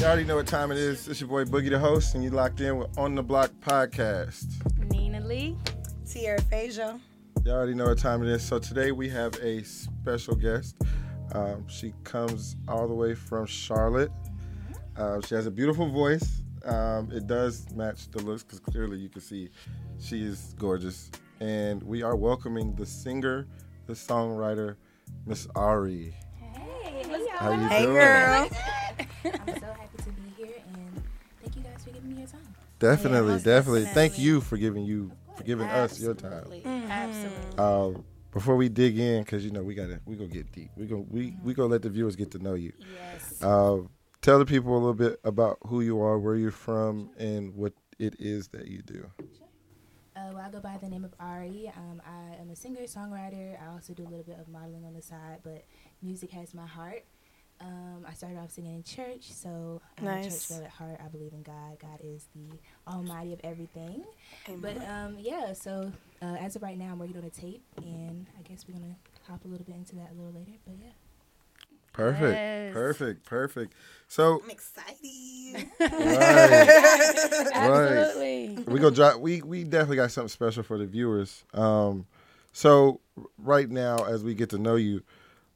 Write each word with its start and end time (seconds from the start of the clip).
You 0.00 0.06
already 0.06 0.24
know 0.24 0.36
what 0.36 0.46
time 0.46 0.72
it 0.72 0.78
is. 0.78 1.06
It's 1.08 1.20
your 1.20 1.28
boy 1.28 1.44
Boogie 1.44 1.68
the 1.68 1.78
host, 1.78 2.14
and 2.14 2.24
you 2.24 2.30
locked 2.30 2.62
in 2.62 2.78
with 2.78 2.96
On 2.96 3.14
the 3.14 3.22
Block 3.22 3.50
podcast. 3.60 4.46
Nina 4.90 5.20
Lee. 5.20 5.58
Tierra 6.10 6.40
Phasia. 6.40 6.98
You 7.44 7.52
already 7.52 7.74
know 7.74 7.84
what 7.84 7.98
time 7.98 8.22
it 8.22 8.30
is. 8.30 8.42
So 8.42 8.58
today 8.58 8.92
we 8.92 9.10
have 9.10 9.34
a 9.42 9.62
special 9.62 10.34
guest. 10.36 10.76
Um, 11.32 11.68
she 11.68 11.92
comes 12.02 12.56
all 12.66 12.88
the 12.88 12.94
way 12.94 13.14
from 13.14 13.44
Charlotte. 13.44 14.10
Uh, 14.96 15.20
she 15.20 15.34
has 15.34 15.44
a 15.46 15.50
beautiful 15.50 15.90
voice. 15.90 16.40
Um, 16.64 17.10
it 17.12 17.26
does 17.26 17.70
match 17.74 18.10
the 18.10 18.22
looks 18.22 18.42
because 18.42 18.60
clearly 18.60 18.96
you 18.96 19.10
can 19.10 19.20
see 19.20 19.50
she 20.00 20.22
is 20.22 20.54
gorgeous. 20.58 21.10
And 21.40 21.82
we 21.82 22.02
are 22.02 22.16
welcoming 22.16 22.74
the 22.74 22.86
singer, 22.86 23.46
the 23.86 23.92
songwriter, 23.92 24.76
Miss 25.26 25.46
Ahree. 25.54 26.14
Hey, 26.38 27.04
How 27.36 27.50
you 27.52 27.68
Hey, 27.68 27.82
doing? 27.82 27.94
girl. 27.96 28.48
I'm 29.24 29.60
so 29.60 29.74
Definitely, 32.80 33.34
most 33.34 33.44
definitely. 33.44 33.84
Thank 33.84 34.18
you 34.18 34.40
for 34.40 34.56
giving 34.56 34.84
you 34.84 35.12
for 35.36 35.44
giving 35.44 35.68
us 35.68 36.00
your 36.00 36.14
time. 36.14 36.32
Absolutely. 36.32 36.64
Absolutely. 36.66 37.58
Um, 37.58 38.04
before 38.32 38.56
we 38.56 38.68
dig 38.68 38.98
in, 38.98 39.22
because 39.22 39.44
you 39.44 39.50
know 39.50 39.62
we 39.62 39.74
gotta 39.74 40.00
we 40.06 40.16
gonna 40.16 40.28
get 40.28 40.50
deep. 40.50 40.70
We 40.76 40.86
go 40.86 41.06
we 41.08 41.36
we 41.44 41.54
gonna 41.54 41.68
let 41.68 41.82
the 41.82 41.90
viewers 41.90 42.16
get 42.16 42.30
to 42.32 42.38
know 42.38 42.54
you. 42.54 42.72
Yes. 42.78 43.42
Uh, 43.42 43.82
tell 44.22 44.38
the 44.38 44.46
people 44.46 44.72
a 44.72 44.78
little 44.78 44.94
bit 44.94 45.20
about 45.24 45.58
who 45.66 45.82
you 45.82 46.00
are, 46.00 46.18
where 46.18 46.36
you're 46.36 46.50
from, 46.50 47.10
and 47.18 47.54
what 47.54 47.74
it 47.98 48.16
is 48.18 48.48
that 48.48 48.66
you 48.68 48.82
do. 48.82 49.10
Uh, 50.16 50.30
well, 50.32 50.38
I 50.38 50.50
go 50.50 50.60
by 50.60 50.76
the 50.76 50.88
name 50.88 51.04
of 51.04 51.12
Ahree. 51.20 51.70
Um, 51.76 52.02
I 52.04 52.40
am 52.40 52.50
a 52.50 52.56
singer, 52.56 52.82
songwriter. 52.82 53.56
I 53.62 53.72
also 53.72 53.94
do 53.94 54.02
a 54.02 54.08
little 54.08 54.24
bit 54.24 54.38
of 54.38 54.48
modeling 54.48 54.84
on 54.84 54.94
the 54.94 55.02
side, 55.02 55.38
but 55.42 55.64
music 56.02 56.30
has 56.30 56.54
my 56.54 56.66
heart. 56.66 57.04
Um, 57.60 58.06
I 58.08 58.14
started 58.14 58.38
off 58.38 58.50
singing 58.50 58.76
in 58.76 58.82
church, 58.82 59.30
so 59.32 59.82
I'm 59.98 60.06
a 60.06 60.22
church 60.24 60.48
girl 60.48 60.62
at 60.64 60.70
heart. 60.70 60.98
I 61.04 61.08
believe 61.08 61.32
in 61.32 61.42
God. 61.42 61.78
God 61.80 61.98
is 62.02 62.26
the 62.34 62.56
Almighty 62.90 63.34
of 63.34 63.40
everything. 63.44 64.02
Amen. 64.48 64.60
But 64.62 64.88
um, 64.88 65.16
yeah, 65.18 65.52
so 65.52 65.92
uh, 66.22 66.36
as 66.40 66.56
of 66.56 66.62
right 66.62 66.78
now, 66.78 66.92
I'm 66.92 66.98
working 66.98 67.18
on 67.18 67.24
a 67.24 67.30
tape, 67.30 67.62
and 67.76 68.26
I 68.38 68.42
guess 68.48 68.64
we're 68.66 68.78
gonna 68.78 68.96
hop 69.28 69.44
a 69.44 69.48
little 69.48 69.66
bit 69.66 69.76
into 69.76 69.94
that 69.96 70.10
a 70.12 70.14
little 70.14 70.32
later. 70.38 70.52
But 70.66 70.76
yeah. 70.80 70.90
Perfect, 71.92 72.32
Yes. 72.32 72.72
perfect, 72.72 73.26
perfect. 73.26 73.74
So 74.08 74.40
I'm 74.42 74.50
excited. 74.50 75.68
right, 75.80 77.52
Absolutely. 77.52 78.64
we 78.72 78.78
go 78.80 78.90
drop. 78.90 79.20
We 79.20 79.42
we 79.42 79.64
definitely 79.64 79.96
got 79.96 80.10
something 80.12 80.28
special 80.28 80.62
for 80.62 80.78
the 80.78 80.86
viewers. 80.86 81.44
Um, 81.52 82.06
so 82.52 83.00
right 83.38 83.68
now, 83.68 84.04
as 84.04 84.24
we 84.24 84.34
get 84.34 84.50
to 84.50 84.58
know 84.58 84.76
you, 84.76 85.02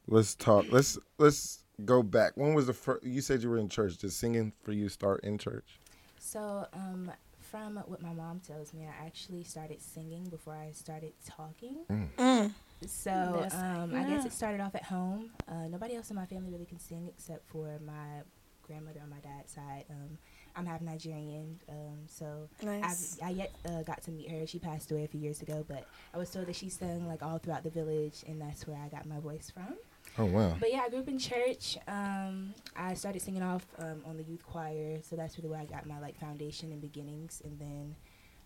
let's 0.06 0.34
talk. 0.34 0.67
Let's 0.71 0.98
let's 1.19 1.64
go 1.84 2.03
back. 2.03 2.33
When 2.36 2.55
was 2.55 2.67
the 2.67 2.72
first? 2.72 3.05
You 3.05 3.20
said 3.20 3.42
you 3.42 3.50
were 3.50 3.58
in 3.58 3.69
church. 3.69 3.97
Did 3.97 4.12
singing 4.12 4.53
for 4.62 4.72
you 4.72 4.89
start 4.89 5.25
in 5.25 5.39
church? 5.39 5.81
So, 6.19 6.66
um, 6.72 7.11
from 7.39 7.77
what 7.86 8.03
my 8.03 8.12
mom 8.12 8.41
tells 8.41 8.72
me, 8.72 8.84
I 8.84 9.06
actually 9.06 9.44
started 9.44 9.81
singing 9.81 10.25
before 10.25 10.55
I 10.55 10.72
started 10.72 11.12
talking. 11.27 11.84
Mm. 12.19 12.53
So, 12.86 13.39
That's 13.41 13.55
um, 13.55 13.94
I 13.94 14.05
guess 14.05 14.25
it 14.25 14.33
started 14.33 14.61
off 14.61 14.75
at 14.75 14.84
home. 14.84 15.31
Uh, 15.48 15.69
nobody 15.69 15.94
else 15.94 16.11
in 16.11 16.16
my 16.16 16.27
family 16.27 16.50
really 16.50 16.66
can 16.66 16.81
sing 16.81 17.08
except 17.08 17.48
for 17.48 17.78
my 17.84 18.22
grandmother 18.62 19.00
on 19.03 19.11
my 19.11 19.20
dad's 19.20 19.53
side. 19.53 19.84
Um, 19.91 20.19
I'm 20.56 20.66
half 20.66 20.80
Nigerian, 20.80 21.60
um, 21.69 21.98
so 22.06 22.48
Nice. 22.62 23.19
I've, 23.20 23.28
I 23.28 23.30
yet 23.30 23.55
uh, 23.69 23.83
got 23.83 24.02
to 24.05 24.10
meet 24.12 24.30
her. 24.30 24.47
She 24.47 24.58
passed 24.58 24.91
away 24.92 25.05
a 25.05 25.08
few 25.08 25.20
years 25.20 25.42
ago, 25.42 25.64
but 25.66 25.84
I 26.14 26.19
was 26.19 26.30
told 26.30 26.47
that 26.47 26.55
she 26.56 26.69
sung 26.69 27.06
like 27.08 27.22
all 27.22 27.38
throughout 27.38 27.64
the 27.64 27.70
village, 27.70 28.24
and 28.28 28.41
that's 28.41 28.66
where 28.66 28.77
I 28.77 28.88
got 28.88 29.05
my 29.06 29.19
voice 29.19 29.50
from. 29.50 29.75
Oh 30.16 30.27
wow. 30.27 30.55
But 30.60 30.70
yeah, 30.70 30.82
I 30.86 30.91
grew 30.91 31.00
up 31.00 31.08
in 31.08 31.19
church. 31.19 31.77
Um, 31.88 32.55
I 32.77 32.94
started 32.94 33.20
singing 33.22 33.42
off 33.42 33.66
um, 33.78 34.02
on 34.06 34.16
the 34.16 34.22
youth 34.22 34.44
choir, 34.47 35.00
so 35.02 35.16
that's 35.16 35.36
really 35.38 35.48
where 35.50 35.60
I 35.60 35.64
got 35.64 35.86
my 35.86 35.98
like 35.98 36.19
foundation 36.20 36.70
and 36.70 36.80
beginnings. 36.80 37.42
And 37.44 37.58
then 37.58 37.97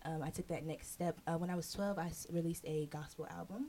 um, 0.07 0.23
I 0.23 0.31
took 0.31 0.49
that 0.49 0.65
next 0.65 0.91
step. 0.93 1.19
Uh, 1.27 1.37
when 1.37 1.51
I 1.51 1.57
was 1.57 1.71
12, 1.73 1.99
I 1.99 2.07
s- 2.07 2.27
released 2.33 2.65
a 2.67 2.87
gospel 2.87 3.27
album, 3.37 3.67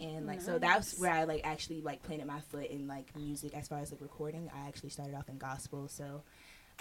and 0.00 0.26
like 0.26 0.40
so 0.40 0.58
that's 0.58 0.98
where 0.98 1.12
I 1.12 1.22
like 1.24 1.42
actually 1.44 1.80
like 1.80 2.02
planted 2.02 2.26
my 2.26 2.40
foot 2.40 2.66
in 2.70 2.88
like 2.88 3.14
music 3.14 3.54
as 3.54 3.68
far 3.68 3.78
as 3.78 3.92
like 3.92 4.00
recording. 4.00 4.50
I 4.52 4.66
actually 4.66 4.90
started 4.90 5.14
off 5.14 5.28
in 5.28 5.38
gospel, 5.38 5.86
so. 5.86 6.22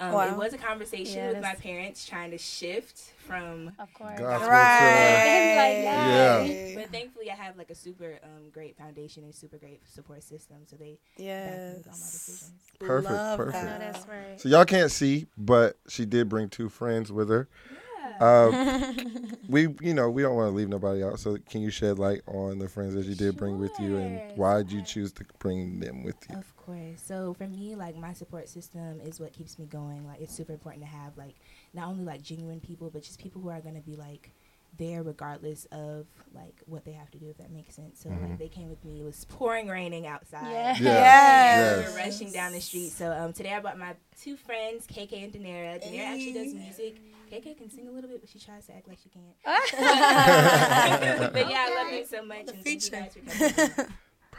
Um, 0.02 0.14
Wow. 0.14 0.32
It 0.32 0.36
was 0.38 0.54
a 0.54 0.58
conversation 0.58 1.18
Yeah, 1.18 1.32
with 1.34 1.42
my 1.42 1.54
parents 1.56 2.06
trying 2.08 2.32
to 2.32 2.38
shift 2.38 2.98
from 3.28 3.72
Of 3.78 3.94
course. 3.94 4.18
Gospel 4.20 4.50
Right. 4.50 5.56
Like 5.56 5.84
that. 5.86 6.48
Yeah. 6.48 6.76
but 6.76 6.90
thankfully 6.92 7.30
I 7.30 7.36
have 7.36 7.56
like 7.58 7.70
a 7.70 7.76
super 7.76 8.18
um, 8.24 8.50
great 8.52 8.76
foundation 8.78 9.24
and 9.24 9.34
super 9.34 9.58
great 9.58 9.82
support 9.88 10.24
system, 10.24 10.58
so 10.66 10.76
they 10.76 10.98
back 11.18 11.20
me 11.20 11.26
Yes. 11.26 11.76
all 11.86 11.92
my 11.92 11.92
decisions. 11.92 12.52
Perfect, 12.80 13.12
Love 13.12 13.38
perfect. 13.38 13.64
No, 13.64 13.70
that. 13.70 13.94
that's 13.94 14.08
right. 14.08 14.42
So 14.42 14.50
y'all 14.50 14.66
can't 14.66 14.92
see, 14.92 15.28
but 15.38 15.78
she 15.88 16.06
did 16.06 16.28
bring 16.30 16.50
two 16.50 16.68
friends 16.68 17.12
with 17.12 17.30
her. 17.30 17.48
Yeah. 17.72 17.78
Uh, 18.20 18.94
we, 19.50 19.68
you 19.82 19.94
know, 19.94 20.10
we 20.10 20.22
don't 20.22 20.36
want 20.36 20.52
to 20.52 20.56
leave 20.56 20.70
nobody 20.70 21.04
out. 21.04 21.20
So 21.20 21.38
can 21.50 21.62
you 21.62 21.70
shed 21.70 22.00
light 22.00 22.22
on 22.28 22.60
the 22.60 22.70
friends 22.70 22.94
that 22.94 23.06
you 23.06 23.16
did 23.16 23.38
bring 23.38 23.60
with 23.60 23.80
you, 23.80 23.98
and 23.98 24.22
why 24.36 24.58
did 24.58 24.72
you 24.72 24.82
choose 24.82 25.12
to 25.14 25.26
bring 25.40 25.80
them 25.80 26.04
with 26.04 26.16
you? 26.30 26.38
Of 26.38 26.56
course. 26.56 27.02
So 27.04 27.34
for 27.34 27.48
me, 27.48 27.76
like 27.76 27.96
my 27.98 28.14
support 28.14 28.48
system 28.50 29.00
is 29.02 29.20
what 29.20 29.34
keeps 29.34 29.58
me 29.58 29.66
going. 29.66 30.06
Like 30.06 30.22
it's 30.22 30.34
super 30.34 30.54
important 30.54 30.84
to 30.84 30.90
have 30.90 31.18
like 31.18 31.36
not 31.74 31.88
only 31.88 32.04
like 32.04 32.22
genuine 32.22 32.60
people, 32.60 32.90
but 32.90 33.04
just 33.04 33.20
people 33.20 33.42
who 33.42 33.50
are 33.50 33.62
gonna 33.62 33.82
be 33.82 33.96
like 33.96 34.32
there 34.78 35.04
regardless 35.04 35.66
of 35.72 36.08
like 36.34 36.56
what 36.66 36.86
they 36.86 36.94
have 36.94 37.12
to 37.12 37.18
do. 37.20 37.30
If 37.30 37.38
that 37.38 37.52
makes 37.52 37.76
sense. 37.76 38.00
So 38.02 38.10
Mhm. 38.10 38.22
like 38.30 38.38
they 38.40 38.48
came 38.48 38.70
with 38.70 38.84
me. 38.86 39.02
It 39.02 39.04
was 39.04 39.26
pouring 39.30 39.68
raining 39.68 40.08
outside. 40.08 40.52
Yeah. 40.52 40.76
Yes. 40.80 40.82
Yes. 40.82 41.78
we 41.88 41.92
were 41.94 41.98
rushing 42.00 42.32
down 42.32 42.52
the 42.54 42.62
street. 42.62 42.90
So 42.92 43.12
um, 43.12 43.34
today 43.34 43.54
I 43.54 43.60
brought 43.60 43.78
my 43.78 43.96
two 44.22 44.36
friends, 44.38 44.88
KK 44.88 45.24
and 45.26 45.34
Daenerra. 45.34 45.84
Daenerra 45.84 46.06
actually 46.08 46.34
does 46.34 46.54
music. 46.54 46.96
KK 47.32 47.58
can 47.58 47.70
sing 47.70 47.88
a 47.88 47.92
little 47.92 48.10
bit, 48.10 48.20
but 48.22 48.30
she 48.30 48.40
tries 48.40 48.66
to 48.66 48.74
act 48.76 48.88
like 48.88 48.98
she 49.02 49.10
can't. 49.10 49.36
but 51.34 51.50
yeah, 51.50 51.66
I 51.70 51.84
love 51.84 51.94
you 51.94 52.06
so 52.06 52.24
much. 52.26 52.48
And 52.50 52.64
thank 52.64 52.84
you 52.84 52.90
guys 52.92 53.14
for 53.14 53.76
coming. 53.76 53.88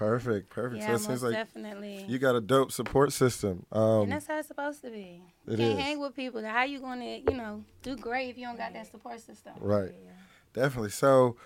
Perfect, 0.02 0.50
perfect. 0.50 0.82
Yeah, 0.82 0.88
so 0.88 0.94
it 0.94 0.98
seems 1.00 1.22
like 1.22 1.32
definitely. 1.32 2.04
you 2.08 2.18
got 2.18 2.34
a 2.34 2.40
dope 2.40 2.72
support 2.72 3.12
system. 3.12 3.64
Um, 3.70 4.02
and 4.02 4.12
that's 4.12 4.26
how 4.26 4.38
it's 4.38 4.48
supposed 4.48 4.82
to 4.82 4.90
be. 4.90 5.22
You 5.46 5.56
can't 5.56 5.78
is. 5.78 5.78
hang 5.78 6.00
with 6.00 6.16
people. 6.16 6.44
How 6.44 6.64
you 6.64 6.80
gonna, 6.80 7.04
you 7.04 7.36
know, 7.36 7.62
do 7.82 7.96
great 7.96 8.30
if 8.30 8.36
you 8.36 8.46
don't 8.46 8.56
got 8.56 8.72
that 8.72 8.90
support 8.90 9.20
system? 9.20 9.52
right, 9.60 9.92
Yeah. 9.92 10.10
definitely. 10.54 10.90
So 10.90 11.36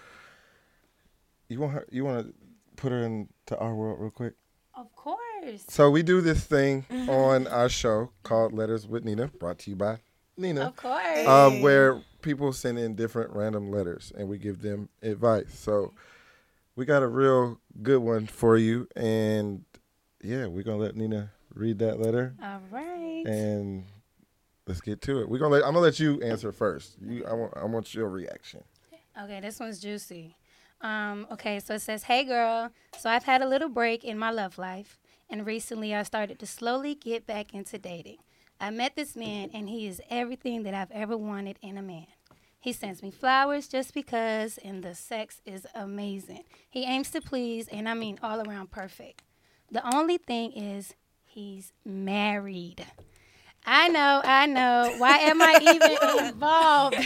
you 1.48 1.60
want 1.60 1.74
her, 1.74 1.86
you 1.90 2.04
want 2.04 2.26
to 2.26 2.34
put 2.76 2.92
her 2.92 3.04
into 3.04 3.58
our 3.58 3.74
world 3.74 4.00
real 4.00 4.10
quick. 4.10 4.32
Of 4.74 4.94
course. 4.96 5.64
So 5.68 5.90
we 5.90 6.02
do 6.02 6.20
this 6.20 6.44
thing 6.44 6.86
on 7.08 7.46
our 7.48 7.68
show 7.68 8.10
called 8.22 8.52
Letters 8.54 8.86
with 8.86 9.04
Nina, 9.04 9.28
brought 9.28 9.58
to 9.60 9.70
you 9.70 9.76
by 9.76 9.98
Nina. 10.36 10.62
Of 10.62 10.76
course. 10.76 11.26
um, 11.26 11.60
where 11.60 12.00
people 12.22 12.52
send 12.52 12.78
in 12.78 12.94
different 12.94 13.32
random 13.32 13.70
letters 13.70 14.12
and 14.16 14.28
we 14.28 14.38
give 14.38 14.62
them 14.62 14.88
advice. 15.02 15.52
So 15.58 15.92
we 16.76 16.84
got 16.84 17.02
a 17.02 17.08
real 17.08 17.58
good 17.82 17.98
one 18.00 18.26
for 18.26 18.56
you, 18.56 18.86
and 18.94 19.64
yeah, 20.22 20.46
we're 20.46 20.62
gonna 20.62 20.76
let 20.78 20.94
Nina 20.96 21.30
read 21.54 21.78
that 21.80 21.98
letter, 21.98 22.34
All 22.42 22.60
right. 22.70 23.24
and 23.26 23.84
let's 24.66 24.80
get 24.80 25.00
to 25.02 25.20
it. 25.20 25.28
We're 25.28 25.38
gonna 25.38 25.52
let 25.54 25.64
I'm 25.64 25.70
gonna 25.72 25.80
let 25.80 25.98
you 25.98 26.20
answer 26.22 26.52
first. 26.52 26.96
You, 27.00 27.24
I 27.26 27.32
want 27.32 27.52
I 27.56 27.64
want 27.64 27.94
your 27.94 28.08
reaction. 28.08 28.62
Okay, 29.22 29.40
this 29.40 29.58
one's 29.58 29.80
juicy. 29.80 30.36
Um, 30.82 31.26
okay, 31.32 31.58
so 31.58 31.74
it 31.74 31.80
says, 31.80 32.02
Hey 32.02 32.24
girl, 32.24 32.70
so 32.98 33.08
I've 33.08 33.24
had 33.24 33.40
a 33.40 33.48
little 33.48 33.70
break 33.70 34.04
in 34.04 34.18
my 34.18 34.30
love 34.30 34.58
life, 34.58 34.98
and 35.30 35.46
recently 35.46 35.94
I 35.94 36.02
started 36.02 36.38
to 36.40 36.46
slowly 36.46 36.94
get 36.94 37.26
back 37.26 37.54
into 37.54 37.78
dating. 37.78 38.18
I 38.60 38.70
met 38.70 38.94
this 38.94 39.16
man, 39.16 39.50
and 39.54 39.68
he 39.70 39.86
is 39.86 40.00
everything 40.10 40.62
that 40.64 40.74
I've 40.74 40.90
ever 40.90 41.16
wanted 41.16 41.58
in 41.62 41.78
a 41.78 41.82
man. 41.82 42.06
He 42.66 42.72
sends 42.72 43.00
me 43.00 43.12
flowers 43.12 43.68
just 43.68 43.94
because, 43.94 44.58
and 44.58 44.82
the 44.82 44.92
sex 44.92 45.40
is 45.46 45.68
amazing. 45.72 46.42
He 46.68 46.82
aims 46.82 47.12
to 47.12 47.20
please, 47.20 47.68
and 47.68 47.88
I 47.88 47.94
mean 47.94 48.18
all 48.24 48.40
around 48.40 48.72
perfect. 48.72 49.22
The 49.70 49.86
only 49.94 50.18
thing 50.18 50.50
is, 50.50 50.92
he's 51.24 51.72
married. 51.84 52.84
I 53.64 53.86
know, 53.86 54.20
I 54.24 54.46
know. 54.46 54.92
Why 54.98 55.16
am 55.18 55.42
I 55.42 55.60
even 55.62 56.26
involved? 56.26 56.96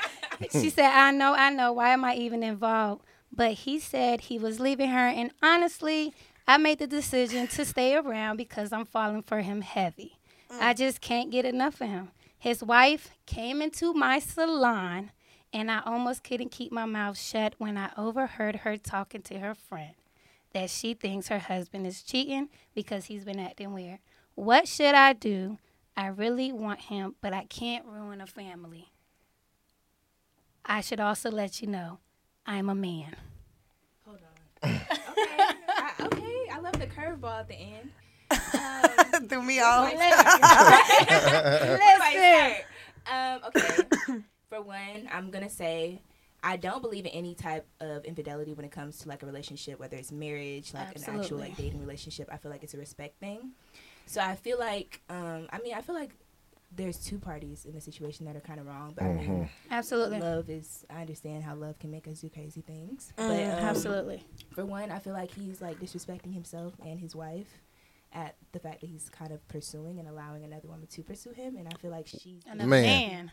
she 0.52 0.68
said, 0.68 0.90
I 0.90 1.12
know, 1.12 1.32
I 1.32 1.48
know. 1.48 1.72
Why 1.72 1.94
am 1.94 2.04
I 2.04 2.14
even 2.16 2.42
involved? 2.42 3.02
But 3.32 3.52
he 3.52 3.78
said 3.78 4.20
he 4.20 4.38
was 4.38 4.60
leaving 4.60 4.90
her, 4.90 5.08
and 5.08 5.30
honestly, 5.42 6.12
I 6.46 6.58
made 6.58 6.78
the 6.78 6.86
decision 6.86 7.46
to 7.46 7.64
stay 7.64 7.94
around 7.96 8.36
because 8.36 8.70
I'm 8.70 8.84
falling 8.84 9.22
for 9.22 9.40
him 9.40 9.62
heavy. 9.62 10.18
I 10.50 10.74
mm. 10.74 10.76
just 10.76 11.00
can't 11.00 11.30
get 11.30 11.46
enough 11.46 11.80
of 11.80 11.88
him. 11.88 12.10
His 12.38 12.62
wife 12.62 13.10
came 13.26 13.62
into 13.62 13.92
my 13.94 14.18
salon, 14.18 15.10
and 15.52 15.70
I 15.70 15.80
almost 15.84 16.22
couldn't 16.22 16.50
keep 16.50 16.70
my 16.72 16.84
mouth 16.84 17.18
shut 17.18 17.54
when 17.58 17.76
I 17.76 17.90
overheard 17.96 18.56
her 18.56 18.76
talking 18.76 19.22
to 19.22 19.38
her 19.38 19.54
friend 19.54 19.94
that 20.52 20.70
she 20.70 20.94
thinks 20.94 21.28
her 21.28 21.38
husband 21.38 21.86
is 21.86 22.02
cheating 22.02 22.48
because 22.74 23.06
he's 23.06 23.24
been 23.24 23.38
acting 23.38 23.72
weird. 23.72 23.98
What 24.34 24.68
should 24.68 24.94
I 24.94 25.12
do? 25.12 25.58
I 25.96 26.08
really 26.08 26.52
want 26.52 26.80
him, 26.82 27.14
but 27.20 27.32
I 27.32 27.44
can't 27.44 27.86
ruin 27.86 28.20
a 28.20 28.26
family. 28.26 28.92
I 30.64 30.80
should 30.80 31.00
also 31.00 31.30
let 31.30 31.62
you 31.62 31.68
know 31.68 31.98
I'm 32.46 32.68
a 32.68 32.74
man. 32.74 33.16
Hold 34.04 34.18
on. 34.62 34.70
okay. 34.70 34.82
I, 35.68 35.92
okay. 36.02 36.48
I 36.52 36.58
love 36.60 36.78
the 36.78 36.86
curveball 36.86 37.40
at 37.40 37.48
the 37.48 37.54
end. 37.54 37.90
Threw 39.28 39.42
me 39.42 39.60
um, 39.60 39.84
off. 39.84 39.92
Listen. 42.16 42.64
Um, 43.12 43.40
okay. 43.48 44.22
For 44.48 44.62
one, 44.62 45.08
I'm 45.12 45.30
gonna 45.30 45.50
say 45.50 46.00
I 46.42 46.56
don't 46.56 46.80
believe 46.80 47.04
in 47.06 47.10
any 47.10 47.34
type 47.34 47.66
of 47.80 48.04
infidelity 48.04 48.54
when 48.54 48.64
it 48.64 48.70
comes 48.70 48.98
to 48.98 49.08
like 49.08 49.22
a 49.22 49.26
relationship, 49.26 49.80
whether 49.80 49.96
it's 49.96 50.12
marriage, 50.12 50.72
like 50.72 50.94
an 50.96 51.02
actual 51.08 51.38
like 51.38 51.56
dating 51.56 51.80
relationship. 51.80 52.28
I 52.30 52.36
feel 52.36 52.50
like 52.52 52.62
it's 52.62 52.74
a 52.74 52.78
respect 52.78 53.18
thing. 53.18 53.50
So 54.06 54.20
I 54.20 54.36
feel 54.36 54.58
like, 54.58 55.00
um, 55.08 55.48
I 55.52 55.58
mean, 55.58 55.74
I 55.74 55.80
feel 55.80 55.96
like 55.96 56.12
there's 56.74 56.98
two 56.98 57.18
parties 57.18 57.64
in 57.64 57.72
the 57.74 57.80
situation 57.80 58.26
that 58.26 58.36
are 58.36 58.40
kind 58.40 58.60
of 58.60 58.66
wrong, 58.66 58.92
but 58.94 59.04
I 59.04 59.12
mean, 59.14 59.48
Absolutely. 59.70 60.20
love 60.20 60.48
is. 60.50 60.84
I 60.90 61.00
understand 61.00 61.42
how 61.42 61.54
love 61.54 61.78
can 61.78 61.90
make 61.90 62.06
us 62.06 62.20
do 62.20 62.28
crazy 62.28 62.60
things, 62.60 63.12
Mm, 63.18 63.26
but 63.28 63.58
um, 63.58 63.64
Absolutely. 63.68 64.22
for 64.54 64.64
one, 64.64 64.90
I 64.90 64.98
feel 65.00 65.12
like 65.14 65.32
he's 65.32 65.60
like 65.60 65.80
disrespecting 65.80 66.32
himself 66.34 66.74
and 66.84 67.00
his 67.00 67.16
wife 67.16 67.48
at 68.16 68.34
the 68.52 68.58
fact 68.58 68.80
that 68.80 68.86
he's 68.88 69.08
kind 69.10 69.30
of 69.30 69.46
pursuing 69.48 69.98
and 69.98 70.08
allowing 70.08 70.42
another 70.42 70.66
woman 70.68 70.86
to 70.88 71.02
pursue 71.02 71.30
him, 71.32 71.56
and 71.56 71.68
I 71.68 71.76
feel 71.80 71.90
like 71.90 72.06
she's 72.06 72.42
Another 72.46 72.66
Man. 72.68 72.82
man. 72.82 73.30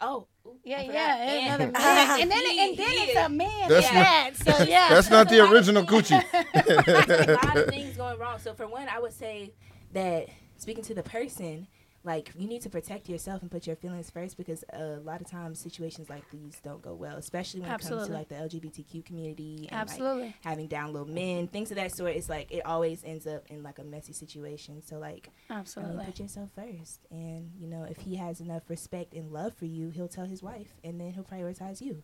oh 0.00 0.26
ooh, 0.46 0.56
Yeah, 0.64 0.78
I 0.78 0.82
yeah, 0.84 1.16
And- 1.16 1.46
another 1.62 1.72
man. 1.72 2.20
And 2.22 2.30
then, 2.30 2.42
and 2.58 2.78
then 2.78 2.88
it's 2.90 3.16
a 3.16 3.28
man. 3.28 3.68
That's 3.68 3.86
at 3.88 4.38
not- 4.48 4.58
So 4.58 4.64
yeah. 4.68 4.88
That's 4.90 5.10
not 5.10 5.28
the 5.28 5.36
There's 5.36 5.68
a 5.68 5.72
lot 5.72 5.82
of 5.82 5.84
original 5.84 5.86
things- 5.86 6.10
Gucci. 6.10 7.28
A 7.28 7.32
lot 7.44 7.56
of 7.56 7.68
things 7.68 7.96
going 7.96 8.18
wrong. 8.18 8.38
So 8.38 8.54
for 8.54 8.66
one, 8.68 8.88
I 8.88 8.98
would 9.00 9.12
say 9.12 9.52
that 9.92 10.28
speaking 10.56 10.84
to 10.84 10.94
the 10.94 11.02
person, 11.02 11.66
like 12.04 12.32
you 12.36 12.48
need 12.48 12.62
to 12.62 12.68
protect 12.70 13.08
yourself 13.08 13.42
and 13.42 13.50
put 13.50 13.66
your 13.66 13.76
feelings 13.76 14.10
first 14.10 14.36
because 14.36 14.64
a 14.72 14.96
lot 15.04 15.20
of 15.20 15.30
times 15.30 15.60
situations 15.60 16.10
like 16.10 16.28
these 16.30 16.58
don't 16.64 16.82
go 16.82 16.94
well, 16.94 17.16
especially 17.16 17.60
when 17.60 17.70
it 17.70 17.80
comes 17.80 18.06
to 18.06 18.12
like 18.12 18.28
the 18.28 18.34
LGBTQ 18.34 19.04
community 19.04 19.68
and 19.70 19.72
like 19.72 19.80
Absolutely. 19.80 20.34
having 20.44 20.66
down 20.66 20.92
low 20.92 21.04
men, 21.04 21.46
things 21.46 21.70
of 21.70 21.76
that 21.76 21.92
sort. 21.94 22.16
It's 22.16 22.28
like 22.28 22.50
it 22.50 22.66
always 22.66 23.04
ends 23.04 23.26
up 23.26 23.44
in 23.48 23.62
like 23.62 23.78
a 23.78 23.84
messy 23.84 24.12
situation. 24.12 24.82
So 24.84 24.98
like 24.98 25.28
I 25.48 25.52
mean, 25.54 25.60
Absolutely. 25.60 26.04
put 26.06 26.18
yourself 26.20 26.50
first, 26.54 27.06
and 27.10 27.52
you 27.58 27.68
know 27.68 27.84
if 27.88 27.98
he 27.98 28.16
has 28.16 28.40
enough 28.40 28.62
respect 28.68 29.14
and 29.14 29.30
love 29.30 29.54
for 29.54 29.66
you, 29.66 29.90
he'll 29.90 30.08
tell 30.08 30.26
his 30.26 30.42
wife, 30.42 30.74
and 30.82 31.00
then 31.00 31.12
he'll 31.12 31.24
prioritize 31.24 31.80
you. 31.80 32.02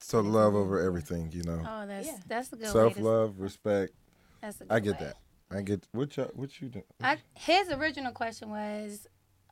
So 0.00 0.20
love 0.20 0.54
over 0.54 0.80
everything, 0.80 1.30
you 1.32 1.42
know. 1.44 1.62
Oh, 1.66 1.86
that's 1.86 2.06
Yeah. 2.06 2.16
that's 2.26 2.52
a 2.52 2.56
good 2.56 2.68
Self 2.68 2.96
way. 2.96 3.02
love, 3.02 3.38
respect. 3.38 3.92
That's 4.40 4.60
a 4.60 4.64
good 4.64 4.72
I 4.72 4.80
get 4.80 4.98
way. 5.00 5.06
that. 5.06 5.16
I 5.52 5.62
get 5.62 5.86
what 5.92 6.16
you 6.16 6.24
what 6.34 6.60
you 6.60 6.68
do. 6.68 6.82
I, 7.02 7.18
his 7.34 7.70
original 7.70 8.12
question 8.12 8.50
was, 8.50 9.06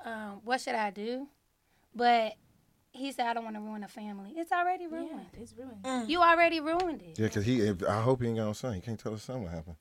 um, 0.05 0.41
"What 0.45 0.61
should 0.61 0.75
I 0.75 0.91
do?" 0.91 1.29
But 1.95 2.35
he 2.91 3.13
said, 3.13 3.27
"I 3.27 3.35
don't 3.35 3.45
want 3.45 3.57
to 3.57 3.61
ruin 3.61 3.85
a 3.85 3.89
family. 3.89 4.35
It's 4.37 4.53
already 4.53 4.87
ruined. 4.87 5.27
Yeah, 5.35 5.41
it's 5.43 5.55
ruined. 5.55 6.11
You 6.11 6.21
already 6.21 6.61
ruined 6.61 7.03
it." 7.03 7.19
Yeah, 7.19 7.29
cause 7.29 7.45
he. 7.45 7.61
If, 7.61 7.83
I 7.85 8.01
hope 8.01 8.23
he 8.23 8.29
ain't 8.29 8.37
got 8.37 8.47
no 8.47 8.53
son. 8.53 8.75
He 8.75 8.81
can't 8.81 8.99
tell 8.99 9.13
his 9.13 9.23
son 9.23 9.43
what 9.43 9.53
happened. 9.53 9.77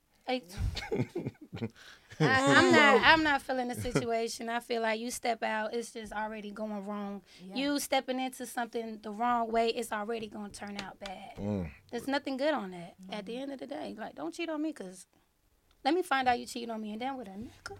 I, 2.19 2.55
I'm 2.55 2.71
not. 2.71 3.01
I'm 3.03 3.23
not 3.23 3.41
feeling 3.41 3.69
the 3.69 3.75
situation. 3.75 4.49
I 4.49 4.59
feel 4.59 4.81
like 4.81 4.99
you 4.99 5.11
step 5.11 5.43
out, 5.43 5.73
it's 5.73 5.91
just 5.91 6.11
already 6.11 6.51
going 6.51 6.85
wrong. 6.85 7.21
Yeah. 7.41 7.55
You 7.55 7.79
stepping 7.79 8.19
into 8.19 8.45
something 8.45 8.99
the 9.01 9.11
wrong 9.11 9.51
way, 9.51 9.69
it's 9.69 9.91
already 9.91 10.27
going 10.27 10.51
to 10.51 10.59
turn 10.59 10.77
out 10.81 10.99
bad. 10.99 11.35
Mm. 11.39 11.69
There's 11.91 12.07
nothing 12.07 12.37
good 12.37 12.53
on 12.53 12.71
that. 12.71 12.95
At 13.11 13.25
the 13.25 13.37
end 13.37 13.51
of 13.51 13.59
the 13.59 13.67
day, 13.67 13.95
like, 13.97 14.15
don't 14.15 14.33
cheat 14.33 14.49
on 14.49 14.61
me, 14.61 14.73
cause 14.73 15.05
let 15.85 15.93
me 15.93 16.01
find 16.01 16.27
out 16.27 16.39
you 16.39 16.45
cheating 16.45 16.71
on 16.71 16.81
me, 16.81 16.91
and 16.91 17.01
then 17.01 17.17
with 17.17 17.27
a 17.27 17.31
nigga, 17.31 17.77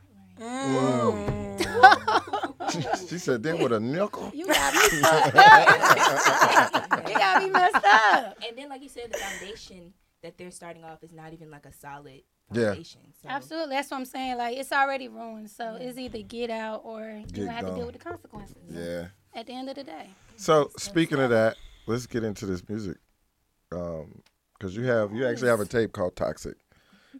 she 3.08 3.18
said, 3.18 3.44
"Then 3.44 3.60
with 3.60 3.72
a 3.72 3.80
nickel." 3.80 4.32
you 4.34 4.48
got 4.48 4.74
me 4.74 4.80
fucked 5.02 5.36
up. 5.36 7.08
you 7.10 7.16
got 7.16 7.44
me 7.44 7.50
messed 7.50 7.76
up. 7.86 8.38
And 8.48 8.58
then, 8.58 8.70
like 8.70 8.82
you 8.84 8.90
said, 8.90 9.12
the 9.12 9.18
foundation 9.18 9.94
that 10.22 10.38
they're 10.38 10.52
starting 10.52 10.84
off 10.84 11.04
is 11.04 11.14
not 11.14 11.34
even 11.34 11.50
like 11.52 11.66
a 11.66 11.72
solid 11.74 12.22
Yeah. 12.52 12.70
foundation. 12.70 13.02
So, 13.22 13.30
Absolutely, 13.30 13.76
that's 13.76 13.92
what 13.92 13.98
I'm 13.98 14.06
saying. 14.06 14.38
Like, 14.38 14.58
it's 14.58 14.72
already 14.72 15.08
ruined. 15.08 15.50
So 15.50 15.78
it's 15.80 15.98
either 15.98 16.22
get 16.22 16.50
out 16.50 16.82
or 16.84 17.02
you 17.04 17.26
Get 17.28 17.46
gonna 17.46 17.52
have 17.52 17.68
to 17.68 17.76
deal 17.76 17.86
with 17.86 17.94
the 17.98 18.04
consequences. 18.04 18.58
Yeah. 18.70 19.08
At 19.36 19.48
the 19.48 19.54
end 19.54 19.70
of 19.70 19.76
the 19.76 19.84
day. 19.84 20.10
So 20.36 20.72
speaking 20.78 21.20
of 21.20 21.30
that, 21.30 21.58
let's 21.86 22.08
get 22.08 22.24
into 22.24 22.46
this 22.46 22.68
music, 22.68 22.98
um, 23.72 24.22
because 24.58 24.76
you 24.76 24.84
have 24.86 25.14
you 25.14 25.26
actually 25.28 25.50
have 25.50 25.60
a 25.60 25.66
tape 25.66 25.94
called 25.94 26.16
"Toxic," 26.16 26.56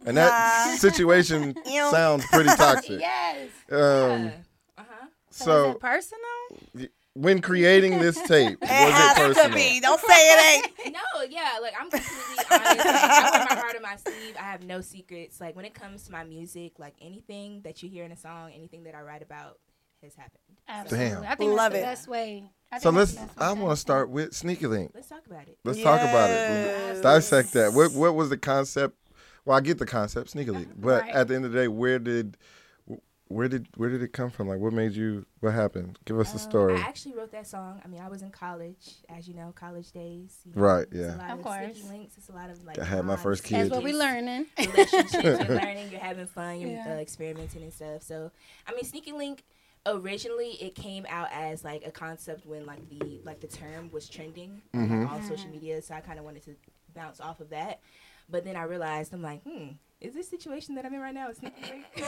and 0.06 0.16
that 0.16 0.68
Yeah. 0.70 0.76
situation 0.76 1.54
sounds 1.90 2.24
pretty 2.26 2.50
toxic. 2.50 3.00
Yes. 3.00 3.48
Um, 3.70 3.78
yeah. 3.78 4.30
Uh 4.78 4.82
huh. 4.88 5.06
So, 5.30 5.44
so 5.44 5.68
is 5.70 5.74
it 5.74 5.80
personal? 5.80 6.88
when 7.14 7.40
creating 7.40 7.98
this 7.98 8.16
tape, 8.22 8.60
was 8.60 8.70
It 8.70 8.70
it 8.70 9.16
personal? 9.16 9.48
to 9.50 9.54
be. 9.54 9.80
Don't 9.80 10.00
say 10.00 10.06
it 10.14 10.64
ain't. 10.86 10.94
No, 10.98 11.22
yeah, 11.28 11.58
like 11.60 11.74
I'm 11.78 11.90
completely 11.90 12.44
honest. 12.50 12.50
Like, 12.50 12.86
I 12.86 13.30
wear 13.36 13.46
my 13.50 13.54
heart 13.56 13.76
on 13.76 13.82
my 13.82 13.96
sleeve. 13.96 14.36
I 14.38 14.42
have 14.44 14.62
no 14.64 14.80
secrets. 14.80 15.40
Like 15.40 15.54
when 15.56 15.64
it 15.64 15.74
comes 15.74 16.04
to 16.04 16.12
my 16.12 16.24
music, 16.24 16.78
like 16.78 16.94
anything 17.00 17.60
that 17.62 17.82
you 17.82 17.88
hear 17.90 18.04
in 18.04 18.12
a 18.12 18.16
song, 18.16 18.52
anything 18.54 18.84
that 18.84 18.94
I 18.94 19.02
write 19.02 19.22
about 19.22 19.58
has 20.02 20.14
happened. 20.14 20.42
Absolutely. 20.68 21.10
Damn. 21.10 21.24
I 21.24 21.34
think 21.34 21.52
Love 21.52 21.72
that's 21.72 21.74
the 21.74 21.78
it. 21.78 21.82
best 21.82 22.08
way. 22.08 22.50
I 22.70 22.78
So 22.78 22.90
let's. 22.90 23.12
the 23.14 23.20
best 23.20 23.36
way 23.38 23.46
I 23.46 23.52
want 23.52 23.72
to 23.72 23.76
start 23.76 24.10
with 24.10 24.32
Sneaky 24.34 24.66
Link. 24.66 24.92
Let's 24.94 25.08
talk 25.08 25.26
about 25.26 25.48
it. 25.48 25.58
Let's 25.64 25.82
talk 25.82 26.00
about 26.00 26.30
it. 26.30 26.34
Yes. 26.34 27.00
Dissect 27.00 27.52
that. 27.54 27.72
What 27.72 27.92
what 27.92 28.14
was 28.14 28.30
the 28.30 28.38
concept? 28.38 28.96
Well, 29.48 29.56
I 29.56 29.62
get 29.62 29.78
the 29.78 29.86
concept, 29.86 30.28
Sneaky 30.28 30.50
Link, 30.50 30.68
but 30.76 31.00
Right. 31.04 31.14
at 31.14 31.26
the 31.28 31.34
end 31.34 31.46
of 31.46 31.52
the 31.52 31.58
day, 31.58 31.68
where 31.68 31.98
did 31.98 32.36
where 33.28 33.48
did 33.48 33.66
where 33.76 33.88
did 33.88 34.02
it 34.02 34.12
come 34.12 34.28
from? 34.30 34.46
Like, 34.48 34.58
what 34.58 34.74
made 34.74 34.92
you? 34.92 35.24
What 35.40 35.54
happened? 35.54 35.98
Give 36.04 36.18
us 36.20 36.32
the 36.32 36.38
Um, 36.38 36.50
story. 36.50 36.74
I 36.76 36.80
actually 36.80 37.14
wrote 37.14 37.30
that 37.32 37.46
song. 37.46 37.80
I 37.82 37.88
mean, 37.88 38.00
I 38.02 38.08
was 38.08 38.20
in 38.20 38.30
college, 38.30 38.96
as 39.08 39.26
you 39.26 39.32
know, 39.34 39.52
college 39.56 39.90
days. 39.92 40.38
You 40.44 40.52
know, 40.54 40.60
Right, 40.62 40.86
yeah. 40.92 41.14
a 41.14 41.16
lot 41.16 41.30
Of 41.30 41.38
of, 41.38 41.44
course. 41.44 41.76
sticky 41.76 41.88
links. 41.88 42.18
It's 42.18 42.28
a 42.28 42.32
lot 42.32 42.50
of 42.50 42.62
like. 42.64 42.78
I 42.78 42.84
had 42.84 43.04
my 43.06 43.16
first 43.16 43.42
first 43.42 43.42
That's 43.44 43.62
kids. 43.64 43.70
what 43.70 43.82
we 43.84 43.94
learning. 43.94 44.46
relationships. 44.58 45.14
you're 45.14 45.36
learning. 45.62 45.90
You're 45.92 46.00
having 46.00 46.26
fun. 46.26 46.60
You're 46.60 46.70
Yeah. 46.72 46.94
uh, 46.96 47.00
experimenting 47.00 47.62
and 47.62 47.72
stuff. 47.72 48.02
So, 48.02 48.30
I 48.66 48.74
mean, 48.74 48.84
Sneaky 48.84 49.12
Link. 49.12 49.44
Originally, 49.86 50.50
it 50.62 50.74
came 50.74 51.06
out 51.08 51.28
as 51.32 51.64
like 51.64 51.86
a 51.86 51.90
concept 51.90 52.44
when 52.44 52.66
like 52.66 52.86
the 52.90 53.20
like 53.24 53.40
the 53.40 53.46
term 53.46 53.90
was 53.90 54.06
trending 54.08 54.60
on 54.74 54.88
Mhm. 54.88 55.02
like, 55.04 55.12
all 55.12 55.22
social 55.22 55.48
media. 55.50 55.80
So 55.80 55.94
I 55.94 56.00
kind 56.00 56.18
of 56.18 56.26
wanted 56.26 56.42
to 56.44 56.56
bounce 56.94 57.20
off 57.20 57.40
of 57.40 57.48
that. 57.50 57.80
But 58.30 58.44
then 58.44 58.56
I 58.56 58.64
realized 58.64 59.12
I'm 59.14 59.22
like, 59.22 59.42
hmm, 59.42 59.68
is 60.00 60.14
this 60.14 60.28
situation 60.28 60.74
that 60.76 60.84
I'm 60.86 60.94
in 60.94 61.00
right 61.00 61.14
now 61.14 61.28
a 61.30 61.34
Sneaky 61.34 61.56
so 61.96 62.02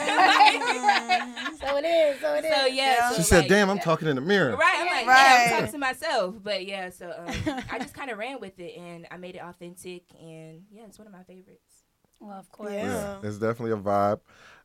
it 1.77 1.85
is. 1.85 2.21
So 2.21 2.35
it 2.35 2.45
is. 2.45 2.55
so 2.55 2.65
yeah. 2.67 3.09
She 3.09 3.15
so, 3.15 3.21
said, 3.23 3.39
like, 3.41 3.49
"Damn, 3.49 3.69
I'm 3.69 3.79
talking 3.79 4.07
in 4.07 4.15
the 4.15 4.21
mirror." 4.21 4.55
Right, 4.55 4.75
I'm 4.77 4.85
like, 4.85 5.07
Right. 5.07 5.23
yeah, 5.23 5.43
I'm 5.45 5.49
talking 5.59 5.71
to 5.73 5.77
myself. 5.77 6.35
But 6.41 6.65
yeah, 6.65 6.89
so 6.89 7.07
um, 7.17 7.61
I 7.71 7.79
just 7.79 7.93
kind 7.99 8.09
of 8.11 8.17
ran 8.17 8.39
with 8.39 8.59
it 8.59 8.77
and 8.77 9.07
I 9.11 9.17
made 9.17 9.35
it 9.35 9.41
authentic 9.43 10.03
and 10.21 10.61
yeah, 10.71 10.83
it's 10.85 10.97
one 10.97 11.07
of 11.07 11.13
my 11.13 11.23
favorites. 11.23 11.83
Well, 12.19 12.37
of 12.39 12.49
course. 12.51 12.71
Yeah. 12.71 13.19
Yeah, 13.21 13.27
it's 13.27 13.37
definitely 13.39 13.71
a 13.71 13.77
vibe. 13.77 14.19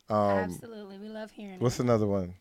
Um, 0.09 0.15
Absolutely. 0.37 0.97
We 0.99 1.09
love 1.09 1.31
hearing 1.31 1.59
what's 1.59 1.79
it. 1.79 1.83
another 1.83 2.05
one? 2.07 2.33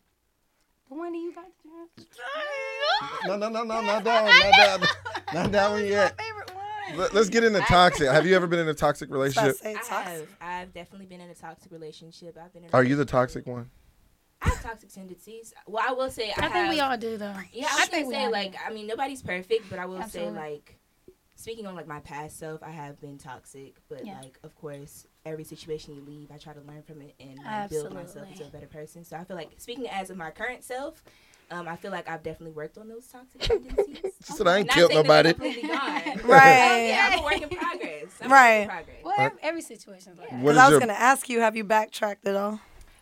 The 0.88 0.94
one 0.94 1.12
that 1.12 1.18
you 1.18 1.32
got 1.34 1.46
to 1.46 3.28
No, 3.28 3.36
no, 3.36 3.48
no, 3.48 3.64
no, 3.64 3.80
not 3.80 4.04
that 4.04 4.22
one, 4.24 4.34
not 4.38 4.52
that, 4.52 4.80
one. 4.80 5.34
not 5.34 5.52
that 5.52 5.70
one 5.72 5.84
yet. 5.88 6.14
Favorite 6.86 6.98
one. 6.98 6.98
Let- 7.06 7.14
Let's 7.14 7.28
get 7.28 7.44
into 7.44 7.60
toxic. 7.60 8.08
Have 8.08 8.26
you 8.26 8.34
ever 8.36 8.46
been 8.46 8.58
in 8.60 8.68
a 8.68 8.74
toxic 8.86 9.10
relationship? 9.10 9.56
I 9.64 9.78
have. 9.90 10.28
I've 10.40 10.72
definitely 10.74 11.06
been 11.06 11.20
in 11.20 11.30
a 11.30 11.34
toxic 11.34 11.72
relationship. 11.72 12.36
I've 12.42 12.52
been. 12.52 12.64
In 12.64 12.70
Are 12.72 12.84
you 12.84 12.96
the 12.96 13.04
toxic 13.04 13.46
one? 13.46 13.70
I 14.42 14.50
have 14.50 14.62
toxic 14.62 14.92
tendencies. 14.92 15.54
Well, 15.66 15.82
I 15.86 15.92
will 15.92 16.10
say 16.10 16.28
I, 16.30 16.32
I 16.38 16.42
think 16.42 16.52
have, 16.54 16.68
we 16.74 16.80
all 16.80 16.96
do, 16.98 17.16
though. 17.16 17.34
Yeah, 17.52 17.66
I 17.70 17.76
I 17.76 17.80
was 17.80 17.88
think 17.88 18.04
gonna 18.04 18.06
we 18.08 18.14
say 18.14 18.28
like 18.28 18.52
do. 18.52 18.58
I 18.66 18.72
mean 18.72 18.86
nobody's 18.86 19.22
perfect, 19.22 19.70
but 19.70 19.78
I 19.78 19.86
will 19.86 19.98
Absolutely. 19.98 20.34
say 20.34 20.40
like 20.40 20.78
speaking 21.36 21.66
on 21.66 21.74
like 21.74 21.86
my 21.86 22.00
past 22.00 22.38
self, 22.38 22.62
I 22.62 22.70
have 22.70 23.00
been 23.00 23.16
toxic, 23.18 23.76
but 23.88 24.04
Yeah. 24.04 24.20
like 24.20 24.38
of 24.44 24.54
course 24.54 25.06
every 25.24 25.44
situation 25.44 25.94
you 25.94 26.02
leave, 26.02 26.30
I 26.30 26.36
try 26.36 26.52
to 26.52 26.60
learn 26.60 26.82
from 26.82 27.00
it 27.00 27.14
and 27.18 27.38
like, 27.44 27.70
build 27.70 27.92
myself 27.94 28.28
into 28.30 28.44
a 28.44 28.48
better 28.50 28.66
person. 28.66 29.04
So 29.04 29.16
I 29.16 29.24
feel 29.24 29.36
like 29.36 29.50
speaking 29.56 29.88
as 29.88 30.10
of 30.10 30.16
my 30.18 30.30
current 30.30 30.62
self. 30.64 31.02
Um, 31.50 31.68
I 31.68 31.76
feel 31.76 31.92
like 31.92 32.08
I've 32.08 32.22
definitely 32.24 32.52
worked 32.54 32.76
on 32.76 32.88
those 32.88 33.06
toxic 33.06 33.40
tendencies. 33.42 33.98
She 34.26 34.32
said, 34.32 34.48
"I 34.48 34.58
ain't 34.58 34.68
killed 34.70 34.90
saying 34.90 35.06
that 35.06 35.22
they're 35.22 35.32
nobody." 35.34 35.52
completely 35.52 35.68
gone. 35.68 36.20
Right. 36.24 36.86
yeah, 36.88 37.08
I'm 37.12 37.20
a 37.20 37.22
work 37.24 37.42
in 37.42 37.48
progress. 37.58 38.10
I'm 38.20 38.32
Right. 38.32 38.54
A 38.54 38.58
work 38.58 38.62
in 38.62 38.68
progress. 38.68 38.96
Well, 39.04 39.14
every, 39.18 39.38
every 39.42 39.62
situation 39.62 40.12
is 40.14 40.18
like 40.18 40.30
that. 40.30 40.40
Because 40.40 40.56
I 40.56 40.64
was 40.64 40.70
your? 40.70 40.80
going 40.80 40.88
to 40.88 41.00
ask 41.00 41.28
you, 41.28 41.40
have 41.40 41.54
you 41.56 41.62
backtracked 41.64 42.26
at 42.26 42.34
all? 42.34 42.58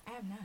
I 0.06 0.10
have 0.10 0.28
not. 0.28 0.38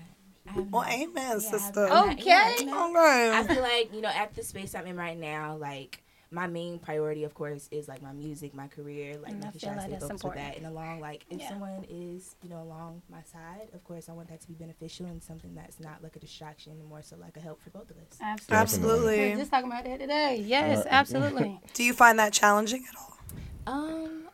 I 0.47 0.51
have 0.53 0.71
Well, 0.71 0.81
not. 0.83 0.91
amen, 0.93 1.31
Yeah, 1.41 1.51
sister. 1.51 1.87
Okay. 1.89 2.23
Yeah, 2.25 2.55
you 2.59 2.65
know, 2.67 2.93
I 2.95 3.41
Okay. 3.43 3.53
feel 3.53 3.61
like 3.63 3.93
you 3.93 3.99
know 4.01 4.09
at 4.09 4.33
the 4.33 4.43
space 4.43 4.73
I'm 4.75 4.87
in 4.87 4.95
right 4.95 5.17
now, 5.17 5.57
like 5.57 6.01
my 6.31 6.45
main 6.47 6.77
priority, 6.77 7.23
of 7.23 7.33
course, 7.33 7.67
is 7.71 7.87
like 7.87 8.01
my 8.03 8.11
music, 8.13 8.53
my 8.53 8.67
career, 8.67 9.17
like 9.17 9.31
And 9.31 9.41
I 9.43 9.47
making 9.47 9.59
feel 9.61 9.71
sure 9.71 9.79
I 9.79 9.81
stay 9.83 9.91
that's 9.91 10.03
focused 10.03 10.23
with 10.25 10.33
that. 10.35 10.57
And 10.57 10.67
along, 10.67 10.99
like 10.99 11.25
if 11.29 11.39
Yeah. 11.39 11.49
someone 11.49 11.85
is 11.89 12.35
you 12.43 12.49
know 12.49 12.61
along 12.61 13.01
my 13.09 13.23
side, 13.23 13.69
of 13.73 13.83
course, 13.83 14.09
I 14.09 14.13
want 14.13 14.29
that 14.29 14.41
to 14.41 14.47
be 14.47 14.53
beneficial 14.53 15.07
and 15.07 15.23
something 15.23 15.55
that's 15.55 15.79
not 15.79 16.03
like 16.03 16.15
a 16.15 16.19
distraction, 16.19 16.73
and 16.73 16.85
more 16.85 17.01
so 17.01 17.15
like 17.17 17.35
a 17.37 17.39
help 17.39 17.61
for 17.61 17.71
both 17.71 17.89
of 17.89 17.97
us. 17.97 18.17
Absolutely. 18.21 18.57
Absolutely. 18.61 19.19
We 19.25 19.29
were 19.31 19.35
just 19.37 19.51
talking 19.51 19.71
about 19.71 19.85
that 19.85 19.99
today. 19.99 20.43
Yes, 20.45 20.85
Uh, 20.85 20.89
absolutely. 20.89 21.59
Do 21.73 21.83
you 21.83 21.93
find 21.93 22.19
that 22.19 22.31
challenging 22.33 22.85
at 22.87 22.95
all? 22.95 23.17
Um, 23.65 24.29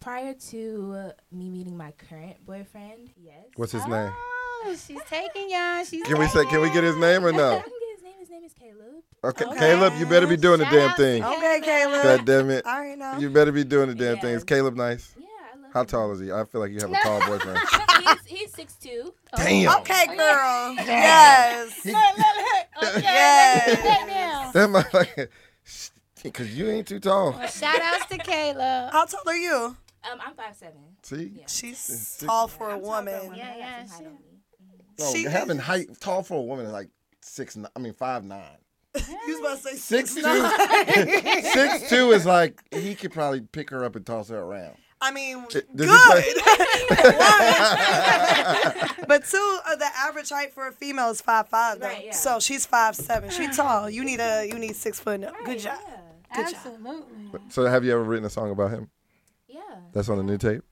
prior 0.00 0.34
to 0.34 0.94
uh, 0.96 1.12
me 1.32 1.48
meeting 1.48 1.76
my 1.76 1.92
current 1.92 2.44
boyfriend, 2.44 3.10
yes. 3.16 3.46
What's 3.56 3.72
his 3.72 3.86
name? 3.86 4.12
Oh, 4.14 4.76
she's 4.86 5.02
taking 5.08 5.50
y'all. 5.50 5.84
She's 5.84 6.02
Can 6.06 6.18
we 6.18 6.26
say? 6.28 6.44
Can 6.46 6.60
we 6.60 6.70
get 6.70 6.84
his 6.84 6.96
name 6.96 7.24
or 7.24 7.28
I 7.30 7.36
no? 7.36 7.62
can 8.34 8.42
get 8.42 8.50
his 8.50 8.60
name. 8.60 8.70
Is 8.70 8.78
Caleb. 8.78 9.02
Okay, 9.24 9.44
Okay. 9.44 9.58
Caleb, 9.58 9.92
you 9.98 10.06
better 10.06 10.26
be 10.26 10.36
doing 10.36 10.58
the 10.58 10.66
damn 10.66 10.94
thing. 10.96 11.22
to 11.22 11.28
Okay, 11.28 11.60
Caleb. 11.62 12.02
God 12.02 12.24
damn 12.26 12.50
it! 12.50 12.66
All 12.66 12.80
right, 12.80 12.98
now. 12.98 13.18
You 13.18 13.30
better 13.30 13.52
be 13.52 13.64
doing 13.64 13.88
the 13.88 13.94
damn 13.94 14.16
Yeah. 14.16 14.22
thing. 14.22 14.34
Is 14.34 14.44
Caleb 14.44 14.76
nice? 14.76 15.14
Yeah, 15.18 15.26
I 15.52 15.56
love 15.58 15.72
How 15.72 15.84
tall 15.84 16.12
is 16.12 16.20
he? 16.20 16.30
I 16.32 16.44
feel 16.44 16.60
like 16.60 16.72
you 16.72 16.80
have 16.80 16.90
a 16.92 16.96
tall 17.02 17.20
boyfriend. 17.26 17.58
he's 18.00 18.38
he's 18.38 18.52
six 18.52 18.74
two. 18.76 19.14
Damn. 19.36 19.80
Okay, 19.80 20.06
girl. 20.16 20.74
Yes. 20.84 21.78
Okay, 21.80 21.92
Yes. 23.02 23.82
that 23.82 24.04
now. 24.08 24.50
That 24.52 24.68
motherfucker. 24.68 25.28
Because 26.22 26.56
you 26.56 26.68
ain't 26.70 26.86
too 26.88 27.00
tall. 27.00 27.32
Well, 27.32 27.46
shout 27.48 27.80
outs 27.82 28.06
to 28.06 28.18
Kayla. 28.18 28.90
How 28.92 29.04
tall 29.04 29.20
are 29.26 29.36
you? 29.36 29.76
Um, 30.10 30.18
I'm 30.20 30.34
five 30.34 30.54
seven. 30.56 30.78
See? 31.02 31.32
Yeah. 31.36 31.44
She's 31.48 31.78
Six- 31.78 32.18
tall 32.18 32.48
for 32.48 32.70
a 32.70 32.74
I'm 32.74 32.82
woman. 32.82 33.26
one. 33.28 33.36
Yeah, 33.36 33.56
yeah, 33.56 33.84
some 33.84 33.88
height 33.88 33.98
she- 33.98 34.06
on 34.06 34.12
me. 34.14 34.40
No, 34.98 35.12
She- 35.12 35.24
having 35.24 35.58
height, 35.58 35.88
tall 36.00 36.22
for 36.22 36.34
a 36.38 36.42
woman 36.42 36.66
is 36.66 36.72
like 36.72 36.88
six. 37.24 37.56
ni- 37.56 37.68
I 37.74 37.78
mean, 37.78 37.94
five 37.94 38.24
nine. 38.24 38.42
You 38.96 39.02
was 39.26 39.40
about 39.40 39.56
to 39.56 39.62
say 39.62 39.76
Six 39.76 40.12
six 40.12 40.14
two. 40.14 40.22
nine. 40.22 41.42
Six 41.42 41.88
two 41.90 42.12
is 42.12 42.24
like 42.24 42.62
he 42.72 42.94
could 42.94 43.10
probably 43.12 43.40
pick 43.40 43.70
her 43.70 43.84
up 43.84 43.96
and 43.96 44.06
toss 44.06 44.28
her 44.28 44.38
around. 44.38 44.76
I 45.00 45.10
mean, 45.10 45.44
Does 45.50 45.62
good. 45.74 46.24
he 46.24 46.34
but 49.08 49.24
two, 49.26 49.58
uh, 49.66 49.76
the 49.76 49.88
average 49.96 50.30
height 50.30 50.52
for 50.54 50.68
a 50.68 50.72
female 50.72 51.10
is 51.10 51.20
five 51.20 51.48
five 51.48 51.80
though. 51.80 51.86
Right, 51.88 52.06
yeah. 52.06 52.12
So 52.12 52.38
she's 52.40 52.64
five 52.66 52.94
seven. 52.96 53.30
She 53.30 53.48
tall. 53.48 53.90
You 53.90 54.04
need 54.04 54.20
a 54.20 54.46
you 54.46 54.58
need 54.58 54.76
six 54.76 55.00
foot. 55.00 55.20
Right, 55.20 55.32
Good 55.44 55.58
job. 55.58 55.78
Yeah. 55.86 55.96
Good 56.36 56.46
job. 56.54 56.60
Absolutely. 56.66 57.40
So 57.48 57.66
have 57.66 57.84
you 57.84 57.92
ever 57.92 58.02
written 58.04 58.24
a 58.26 58.30
song 58.30 58.50
about 58.50 58.70
him? 58.70 58.90
yeah. 59.48 59.60
That's 59.92 60.08
on 60.08 60.18
the 60.18 60.24
new 60.24 60.38
tape. 60.38 60.62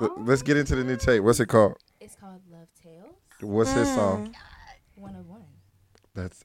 Oh. 0.00 0.14
Let's 0.18 0.42
get 0.42 0.56
into 0.56 0.76
the 0.76 0.84
new 0.84 0.96
tape. 0.96 1.22
What's 1.22 1.40
it 1.40 1.46
called? 1.46 1.76
It's 2.00 2.14
called 2.14 2.40
Love 2.50 2.68
Tales. 2.82 3.14
What's 3.40 3.72
his 3.72 3.88
song? 3.94 4.34
One 6.18 6.26
of 6.26 6.32
one. 6.32 6.40
That's. 6.40 6.44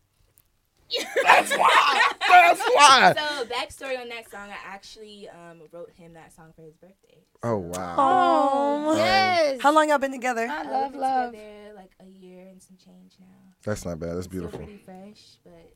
That's 1.23 1.51
why. 1.57 2.11
That's 2.29 2.61
why. 2.75 3.13
So 3.17 3.45
backstory 3.45 3.99
on 3.99 4.09
that 4.09 4.29
song, 4.29 4.49
I 4.49 4.57
actually 4.65 5.27
um, 5.29 5.61
wrote 5.71 5.91
him 5.95 6.13
that 6.13 6.33
song 6.33 6.53
for 6.55 6.61
his 6.61 6.75
birthday. 6.75 7.23
Oh 7.41 7.57
wow. 7.57 7.95
Oh. 7.97 8.95
Yes. 8.95 9.61
How 9.61 9.73
long 9.73 9.89
y'all 9.89 9.97
been 9.97 10.11
together? 10.11 10.47
I 10.49 10.59
Uh, 10.59 10.63
we've 10.63 10.71
love 10.71 10.91
been 10.91 11.01
love. 11.01 11.31
together 11.31 11.73
like 11.75 11.91
a 11.99 12.05
year 12.05 12.47
and 12.47 12.61
some 12.61 12.77
change 12.77 13.13
now. 13.19 13.25
That's 13.63 13.85
not 13.85 13.99
bad. 13.99 14.15
That's 14.15 14.25
Still 14.25 14.41
beautiful. 14.41 14.59
pretty 14.59 14.77
fresh, 14.83 15.37
but 15.43 15.73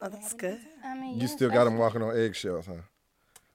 Oh, 0.00 0.08
that's 0.08 0.32
good. 0.32 0.60
I 0.84 0.94
mean, 0.94 1.14
You 1.16 1.22
yes, 1.22 1.32
still 1.32 1.50
got 1.50 1.66
him 1.66 1.76
walking 1.76 2.02
on 2.02 2.16
eggshells, 2.16 2.66
huh? 2.66 2.74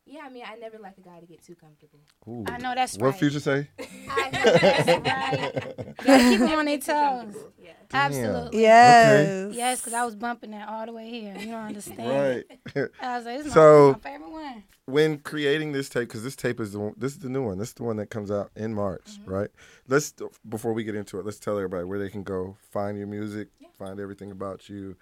Yeah, 0.05 0.22
I 0.25 0.29
mean, 0.29 0.43
I 0.45 0.55
never 0.55 0.77
like 0.79 0.98
a 0.98 1.01
guy 1.01 1.19
to 1.19 1.25
get 1.25 1.43
too 1.43 1.55
comfortable. 1.55 2.00
Ooh. 2.27 2.43
I 2.48 2.57
know 2.57 2.74
that's 2.75 2.98
What 2.98 3.12
right. 3.12 3.19
Future 3.19 3.39
say? 3.39 3.69
I 4.10 4.29
know 4.31 4.43
that's 4.43 4.88
right. 4.88 5.98
Gotta 6.03 6.24
keep 6.24 6.39
him 6.39 6.60
on 6.60 6.65
their 6.65 6.77
toes. 6.77 6.86
comfortable, 6.86 7.53
Yeah. 7.60 7.72
Absolutely. 7.93 8.62
Yes. 8.62 9.55
Yes, 9.55 9.79
because 9.81 9.93
I 9.93 10.03
was 10.03 10.15
bumping 10.15 10.51
that 10.51 10.67
all 10.67 10.86
the 10.86 10.93
way 10.93 11.10
here. 11.10 11.36
You 11.38 11.48
don't 11.51 11.65
understand. 11.67 12.45
Right. 12.75 12.89
I 13.01 13.17
was 13.17 13.25
like, 13.25 13.38
this 13.38 13.48
is 13.48 13.53
So- 13.53 13.88
my, 13.88 13.91
my 13.93 14.00
favorite 14.17 14.31
one. 14.31 14.63
when 14.86 15.17
creating 15.19 15.72
this 15.72 15.89
tape, 15.89 16.07
because 16.10 16.24
this 16.24 16.36
tape 16.36 16.60
is 16.60 16.74
the 16.74 16.79
one, 16.79 16.93
this 16.98 17.13
is 17.13 17.19
the 17.19 17.29
new 17.29 17.43
one. 17.43 17.57
This 17.57 17.69
is 17.69 17.74
the 17.75 17.83
one 17.83 17.98
that 17.98 18.07
comes 18.10 18.29
out 18.31 18.51
in 18.55 18.74
March, 18.74 19.01
Mm-hmm. 19.19 19.31
right? 19.31 19.50
Let's 19.88 20.13
before 20.50 20.74
we 20.74 20.83
get 20.83 20.95
into 20.95 21.19
it, 21.19 21.25
let's 21.25 21.39
tell 21.39 21.55
everybody 21.57 21.86
where 21.86 22.00
they 22.00 22.10
can 22.10 22.24
go 22.24 22.57
find 22.72 22.98
your 22.98 23.07
music, 23.07 23.48
Yeah. 23.60 23.67
find 23.77 24.00
everything 24.00 24.31
about 24.31 24.67
you, 24.69 24.95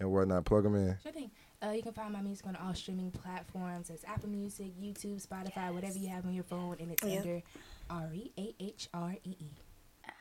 and 0.00 0.10
whatnot. 0.10 0.44
Plug 0.44 0.62
them 0.64 0.74
in. 0.74 0.96
Sure 1.02 1.12
thing. 1.12 1.30
Uh, 1.64 1.70
you 1.70 1.82
can 1.82 1.92
find 1.92 2.12
my 2.12 2.20
music 2.20 2.46
on 2.46 2.54
all 2.56 2.72
streaming 2.74 3.10
platforms. 3.10 3.90
It's 3.90 4.04
Apple 4.04 4.28
Music, 4.28 4.72
YouTube, 4.80 5.24
Spotify, 5.26 5.72
whatever 5.74 5.98
you 5.98 6.08
have 6.08 6.24
on 6.24 6.32
your 6.32 6.44
phone, 6.44 6.76
and 6.78 6.92
it's 6.92 7.02
Yeah. 7.02 7.18
under 7.18 7.42
R 7.90 8.10
E 8.14 8.32
A 8.38 8.54
H 8.60 8.88
R 8.94 9.16
E 9.24 9.30
E. 9.40 9.46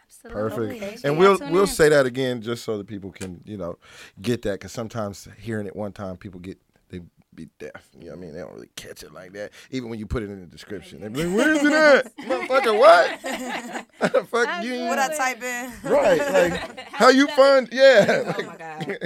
Absolutely. 0.08 0.79
Perfect. 0.79 1.06
And 1.06 1.17
we'll 1.17 1.38
we'll 1.51 1.62
in. 1.62 1.67
say 1.67 1.89
that 1.89 2.06
again 2.08 2.41
just 2.41 2.63
so 2.63 2.77
that 2.77 2.88
people 2.88 3.12
can 3.12 3.41
you 3.46 3.58
know 3.58 3.77
get 4.22 4.41
that 4.44 4.53
because 4.53 4.72
sometimes 4.72 5.27
hearing 5.38 5.67
it 5.67 5.75
one 5.75 5.91
time 5.91 6.17
people 6.17 6.39
get 6.39 6.58
they 6.89 7.01
be 7.36 7.50
deaf. 7.60 7.88
You 8.00 8.06
know 8.06 8.12
what 8.13 8.17
I 8.17 8.22
mean? 8.22 8.34
They 8.34 8.39
don't 8.39 8.53
really 8.53 8.70
catch 8.75 9.03
it 9.03 9.13
like 9.13 9.34
that. 9.34 9.51
Even 9.70 9.89
when 9.89 10.00
you 10.00 10.08
put 10.08 10.24
it 10.24 10.29
in 10.32 10.39
the 10.39 10.48
description, 10.48 11.01
they 11.01 11.08
be 11.10 11.24
like, 11.24 11.38
"Where's 11.38 11.63
it 11.63 11.72
at, 11.72 12.17
motherfucker? 12.25 12.79
What? 12.79 14.27
Fuck 14.29 14.63
you." 14.63 14.86
What 14.86 14.98
I 14.98 15.15
type 15.15 15.44
in? 15.44 15.72
Right? 15.84 16.17
Like 16.20 16.79
how 16.91 17.10
you 17.10 17.27
find? 17.27 17.70
Yeah. 17.72 18.06
Oh 18.25 18.27
like- 18.38 18.48
my 18.48 18.58
God. 18.58 18.88
you 18.88 18.98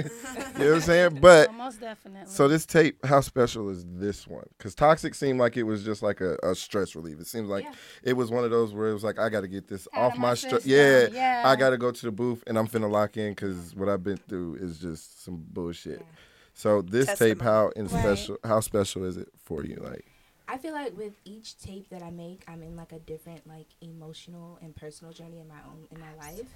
know 0.64 0.66
what 0.70 0.74
I'm 0.76 0.80
saying? 0.80 1.18
But 1.20 1.48
Oh, 1.50 1.52
most 1.52 1.80
definitely. 1.80 2.30
so 2.32 2.48
this 2.48 2.64
tape, 2.64 3.04
how 3.04 3.20
special 3.20 3.68
is 3.68 3.84
this 3.86 4.26
one? 4.26 4.46
Because 4.56 4.74
Toxic 4.74 5.14
seemed 5.14 5.38
like 5.38 5.56
it 5.58 5.64
was 5.64 5.84
just 5.84 6.02
like 6.02 6.20
a, 6.22 6.36
a 6.42 6.54
stress 6.54 6.94
relief. 6.94 7.20
It 7.20 7.26
seems 7.26 7.48
like 7.50 7.64
Yeah. 7.64 7.72
it 8.02 8.12
was 8.14 8.30
one 8.30 8.44
of 8.44 8.50
those 8.50 8.72
where 8.72 8.88
it 8.88 8.94
was 8.94 9.04
like, 9.04 9.18
I 9.18 9.28
got 9.28 9.42
to 9.42 9.48
get 9.48 9.68
this 9.68 9.86
Out 9.94 10.12
off 10.12 10.16
my 10.16 10.28
my 10.28 10.34
stress. 10.34 10.64
Yeah, 10.64 11.08
Yeah. 11.12 11.42
I 11.44 11.54
got 11.56 11.70
to 11.70 11.76
go 11.78 11.90
to 11.90 12.06
the 12.06 12.12
booth 12.12 12.42
and 12.46 12.56
I'm 12.58 12.66
finna 12.68 12.90
lock 12.90 13.16
in 13.18 13.32
because 13.32 13.74
what 13.74 13.88
I've 13.90 14.02
been 14.02 14.16
through 14.16 14.54
is 14.56 14.78
just 14.78 15.22
some 15.24 15.44
bullshit. 15.52 16.00
Yeah. 16.00 16.06
So 16.54 16.82
this 16.82 17.18
tape, 17.18 17.40
how 17.42 17.68
in 17.76 17.86
Right. 17.88 18.00
special, 18.16 18.38
how 18.44 18.60
special 18.60 19.04
is 19.04 19.16
it 19.16 19.28
for 19.42 19.64
you? 19.64 19.76
Like, 19.76 20.06
I 20.48 20.58
feel 20.58 20.72
like 20.72 20.96
with 20.96 21.14
each 21.24 21.56
tape 21.58 21.88
that 21.90 22.02
I 22.02 22.10
make, 22.10 22.44
I'm 22.46 22.62
in 22.62 22.76
like 22.76 22.92
a 22.92 22.98
different 22.98 23.46
like 23.46 23.68
emotional 23.80 24.58
and 24.60 24.74
personal 24.76 25.12
journey 25.12 25.40
in 25.40 25.48
my 25.48 25.60
own 25.66 25.86
in 25.90 25.98
my 25.98 26.14
life, 26.14 26.48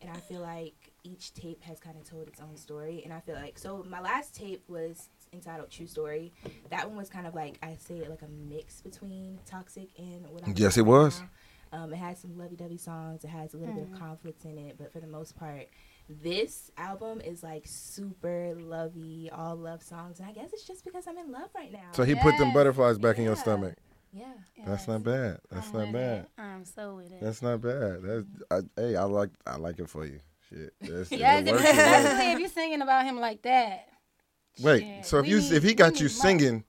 and 0.00 0.10
I 0.10 0.18
feel 0.18 0.40
like 0.40 0.92
each 1.04 1.34
tape 1.34 1.62
has 1.62 1.78
kind 1.78 1.96
of 1.96 2.04
told 2.04 2.26
its 2.26 2.40
own 2.40 2.56
story. 2.56 3.02
And 3.04 3.12
I 3.12 3.20
feel 3.20 3.36
like 3.36 3.58
so 3.58 3.84
my 3.88 4.00
last 4.00 4.34
tape 4.34 4.64
was 4.68 5.08
entitled 5.32 5.70
True 5.70 5.86
Story. 5.86 6.32
That 6.70 6.88
one 6.88 6.96
was 6.96 7.08
kind 7.08 7.26
of 7.26 7.34
like 7.34 7.58
I 7.62 7.76
say 7.76 7.98
it 7.98 8.10
like 8.10 8.22
a 8.22 8.28
mix 8.28 8.80
between 8.82 9.38
Toxic 9.46 9.88
and 9.98 10.26
what 10.30 10.42
I'm 10.46 10.54
Yes, 10.56 10.76
it 10.76 10.82
was. 10.86 11.22
Um, 11.72 11.92
it 11.92 11.96
has 11.96 12.20
some 12.20 12.38
lovey-dovey 12.38 12.76
songs. 12.78 13.24
It 13.24 13.28
has 13.30 13.52
a 13.52 13.56
little 13.56 13.74
bit 13.74 13.84
Mhm. 13.90 13.94
of 13.94 13.98
conflict 13.98 14.44
in 14.44 14.58
it, 14.58 14.76
but 14.78 14.92
for 14.92 15.00
the 15.00 15.08
most 15.08 15.34
part, 15.36 15.68
this 16.08 16.70
album 16.76 17.20
is 17.20 17.42
like 17.42 17.64
super 17.66 18.54
lovey, 18.58 19.30
all 19.32 19.56
love 19.56 19.82
songs. 19.82 20.20
And 20.20 20.28
I 20.28 20.32
guess 20.32 20.52
it's 20.52 20.66
just 20.66 20.84
because 20.84 21.06
I'm 21.06 21.18
in 21.18 21.32
love 21.32 21.48
right 21.56 21.72
now. 21.72 21.90
so 21.92 22.04
he 22.04 22.14
put 22.14 22.36
them 22.38 22.52
butterflies 22.52 22.98
back 22.98 23.18
in 23.18 23.24
your 23.24 23.36
stomach. 23.36 23.74
yeah. 24.12 24.24
That's 24.66 24.82
Yes. 24.82 24.88
not 24.88 25.02
bad. 25.02 25.38
That's 25.50 25.68
I'm 25.68 25.72
not 25.74 25.92
bad. 25.92 26.18
it. 26.20 26.28
I'm 26.38 26.64
so 26.64 26.96
with 26.96 27.12
it. 27.12 27.20
That's 27.20 27.42
not 27.42 27.60
bad. 27.60 28.02
That's 28.02 28.24
I, 28.50 28.60
hey, 28.80 28.96
I 28.96 29.04
like 29.04 29.30
I 29.46 29.56
like 29.56 29.78
it 29.78 29.88
for 29.88 30.04
you. 30.06 30.20
Shit. 30.50 30.74
That's, 30.80 31.10
yes, 31.10 31.46
it 31.46 31.52
works, 31.52 31.64
it 31.64 31.70
especially 31.70 32.32
if 32.32 32.38
you're 32.38 32.48
singing 32.50 32.82
about 32.82 33.04
him 33.06 33.18
like 33.18 33.42
that. 33.42 33.88
Wait, 34.62 34.80
Shit, 34.82 35.06
so 35.06 35.18
if 35.18 35.24
we 35.24 35.30
you 35.32 35.40
need- 35.40 35.52
if 35.52 35.62
he 35.62 35.74
got 35.74 36.00
you 36.00 36.08
singing, 36.08 36.64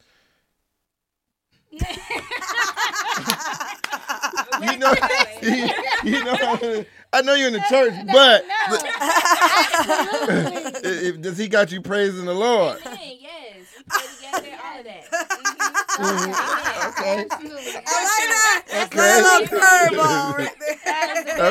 you 4.71 4.77
know, 4.77 4.93
you 6.03 6.23
know, 6.23 6.85
I 7.13 7.21
know 7.21 7.33
you're 7.33 7.47
in 7.47 7.53
the 7.53 7.63
church, 7.69 7.93
but 8.11 8.43
if, 10.83 11.21
does 11.21 11.37
he 11.37 11.47
got 11.47 11.71
you 11.71 11.81
praising 11.81 12.25
the 12.25 12.33
Lord? 12.33 12.79
Amen, 12.85 12.99
yes. 13.19 13.55
We 13.77 13.83
pray 13.87 14.01
together, 14.41 14.57
all 14.63 14.79
of 14.79 14.85
that. 14.85 15.03
Mm-hmm. 15.11 15.51
Mhm. 15.95 16.33
Okay, 16.89 17.25
I 17.87 18.03
like 18.03 18.29
that. 18.29 18.63
Okay. 18.85 18.97
That 18.97 19.23
little 19.23 19.47
curveball 19.59 20.33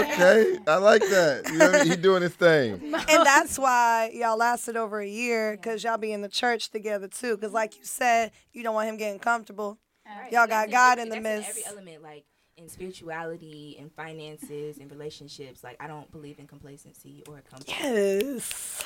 okay, 0.02 0.59
I 0.66 0.76
like 0.76 1.00
that. 1.02 1.49
You 1.50 1.59
know, 1.59 1.71
what 1.73 1.87
he 1.87 1.97
doing 1.97 2.23
his 2.23 2.35
thing. 2.35 2.75
and 2.83 3.26
that's 3.26 3.59
why 3.59 4.11
y'all 4.12 4.37
lasted 4.37 4.76
over 4.76 5.00
a 5.00 5.09
year 5.09 5.56
because 5.56 5.83
y'all 5.83 5.97
be 5.99 6.12
in 6.12 6.21
the 6.23 6.28
church 6.28 6.71
together 6.71 7.09
too. 7.09 7.37
Because 7.37 7.52
like 7.52 7.76
you 7.78 7.85
said, 7.85 8.33
you 8.52 8.62
don't 8.62 8.75
want 8.75 8.88
him 8.88 8.97
getting 8.99 9.18
comfortable. 9.18 9.78
Right, 10.06 10.30
Y'all 10.33 10.47
got 10.47 10.71
God 10.71 10.99
every- 10.99 11.02
in 11.04 11.09
the 11.09 11.21
midst. 11.21 11.49
every 11.49 11.62
element, 11.66 12.02
like 12.02 12.25
in 12.57 12.69
spirituality, 12.69 13.77
in 13.79 13.91
finances, 13.91 14.79
in 14.79 14.89
relationships. 14.89 15.63
Like 15.65 15.77
I 15.81 15.87
don't 15.87 16.11
believe 16.11 16.39
in 16.39 16.47
complacency 16.47 17.23
or 17.29 17.43
comfort. 17.49 17.69
Yes, 17.69 18.83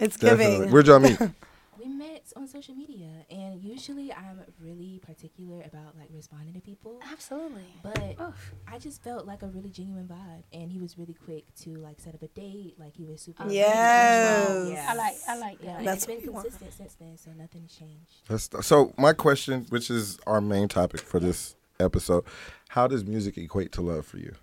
it's 0.00 0.16
Definitely. 0.16 0.56
giving. 0.56 0.70
Where'd 0.72 0.86
y'all 0.86 1.00
meet? 1.00 1.18
We 1.78 1.88
met 1.88 2.30
on 2.36 2.46
social 2.46 2.74
media, 2.74 3.08
and 3.30 3.60
usually 3.60 4.12
I'm 4.12 4.40
really 4.60 5.00
particular 5.04 5.62
about 5.62 5.96
like 5.98 6.10
responding 6.12 6.52
to 6.54 6.60
people. 6.60 7.00
Absolutely. 7.10 7.64
But 7.82 8.16
Oof. 8.20 8.52
I 8.68 8.78
just 8.78 9.02
felt 9.02 9.26
like 9.26 9.42
a 9.42 9.46
really 9.48 9.70
genuine 9.70 10.06
vibe, 10.06 10.42
and 10.52 10.70
he 10.70 10.78
was 10.78 10.98
really 10.98 11.14
quick 11.14 11.44
to 11.62 11.70
like 11.76 11.98
set 11.98 12.14
up 12.14 12.22
a 12.22 12.28
date. 12.28 12.74
Like 12.78 12.94
he 12.94 13.04
was 13.04 13.22
super. 13.22 13.44
Yes. 13.48 14.68
Yeah. 14.70 14.86
I 14.90 14.94
like 14.94 15.14
I 15.26 15.38
like 15.38 15.58
Yeah, 15.62 15.76
that. 15.78 15.84
that's 15.86 16.04
it's 16.04 16.22
been 16.22 16.32
what 16.32 16.44
want. 16.44 16.46
consistent 16.50 16.72
since 16.74 16.94
then, 17.00 17.16
so 17.16 17.30
nothing's 17.36 17.74
changed. 17.74 18.28
That's, 18.28 18.50
so 18.66 18.92
my 18.98 19.14
question, 19.14 19.64
which 19.70 19.90
is 19.90 20.18
our 20.26 20.42
main 20.42 20.68
topic 20.68 21.00
for 21.00 21.18
this 21.18 21.56
episode, 21.82 22.24
how 22.68 22.86
does 22.86 23.04
music 23.04 23.36
equate 23.38 23.72
to 23.72 23.82
love 23.82 24.06
for 24.06 24.18
you? 24.18 24.34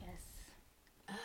Yes. 0.00 1.16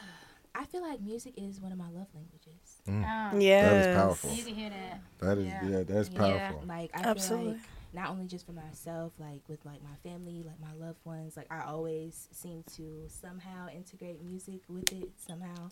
I 0.55 0.65
feel 0.65 0.81
like 0.81 1.01
music 1.01 1.33
is 1.35 1.59
one 1.59 1.71
of 1.71 1.77
my 1.77 1.89
love 1.89 2.07
languages. 2.13 2.81
Um, 2.87 3.41
Yes. 3.41 3.63
That 3.63 3.75
is 3.77 3.87
powerful. 3.87 4.31
You 4.33 4.43
can 4.43 4.55
hear 4.55 4.69
that. 4.69 5.01
That 5.19 5.37
is 5.37 5.45
yeah, 5.45 5.69
Yeah. 5.69 5.83
that's 5.83 6.09
Yeah. 6.09 6.17
powerful. 6.19 6.63
Like 6.67 6.91
I 6.93 7.13
feel 7.13 7.37
like 7.45 7.57
not 7.93 8.09
only 8.09 8.25
just 8.27 8.45
for 8.45 8.53
myself, 8.53 9.13
like 9.19 9.41
with 9.47 9.63
like 9.65 9.81
my 9.83 9.95
family, 10.09 10.43
like 10.43 10.59
my 10.59 10.73
loved 10.85 10.99
ones, 11.05 11.35
like 11.37 11.47
I 11.51 11.63
always 11.63 12.27
seem 12.31 12.63
to 12.75 13.05
somehow 13.07 13.67
integrate 13.69 14.23
music 14.23 14.61
with 14.67 14.91
it 14.93 15.09
somehow. 15.17 15.69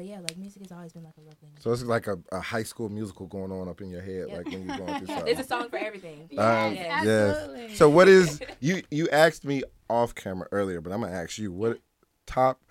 But 0.00 0.06
yeah, 0.06 0.20
like 0.20 0.38
music 0.38 0.62
has 0.62 0.72
always 0.72 0.94
been 0.94 1.04
like 1.04 1.12
a 1.18 1.20
love 1.20 1.34
language. 1.42 1.62
So 1.62 1.70
it's 1.72 1.82
like 1.82 2.06
a, 2.06 2.16
a 2.32 2.40
high 2.40 2.62
school 2.62 2.88
musical 2.88 3.26
going 3.26 3.52
on 3.52 3.68
up 3.68 3.82
in 3.82 3.90
your 3.90 4.00
head, 4.00 4.28
Yep. 4.30 4.38
like 4.38 4.50
when 4.50 4.64
you're 4.66 4.78
going 4.78 4.94
through 4.94 5.06
There's 5.08 5.18
something. 5.26 5.38
a 5.40 5.44
song 5.44 5.68
for 5.68 5.76
everything. 5.76 6.20
Um, 6.38 6.72
Yes, 6.72 7.04
yes. 7.04 7.36
absolutely. 7.36 7.74
So 7.74 7.90
what 7.90 8.08
is 8.08 8.40
you 8.60 8.82
you 8.90 9.10
asked 9.10 9.44
me 9.44 9.62
off 9.90 10.14
camera 10.14 10.48
earlier, 10.52 10.80
but 10.80 10.90
I'm 10.90 11.02
gonna 11.02 11.12
ask 11.12 11.36
you 11.36 11.52
what 11.52 11.80
top 12.24 12.62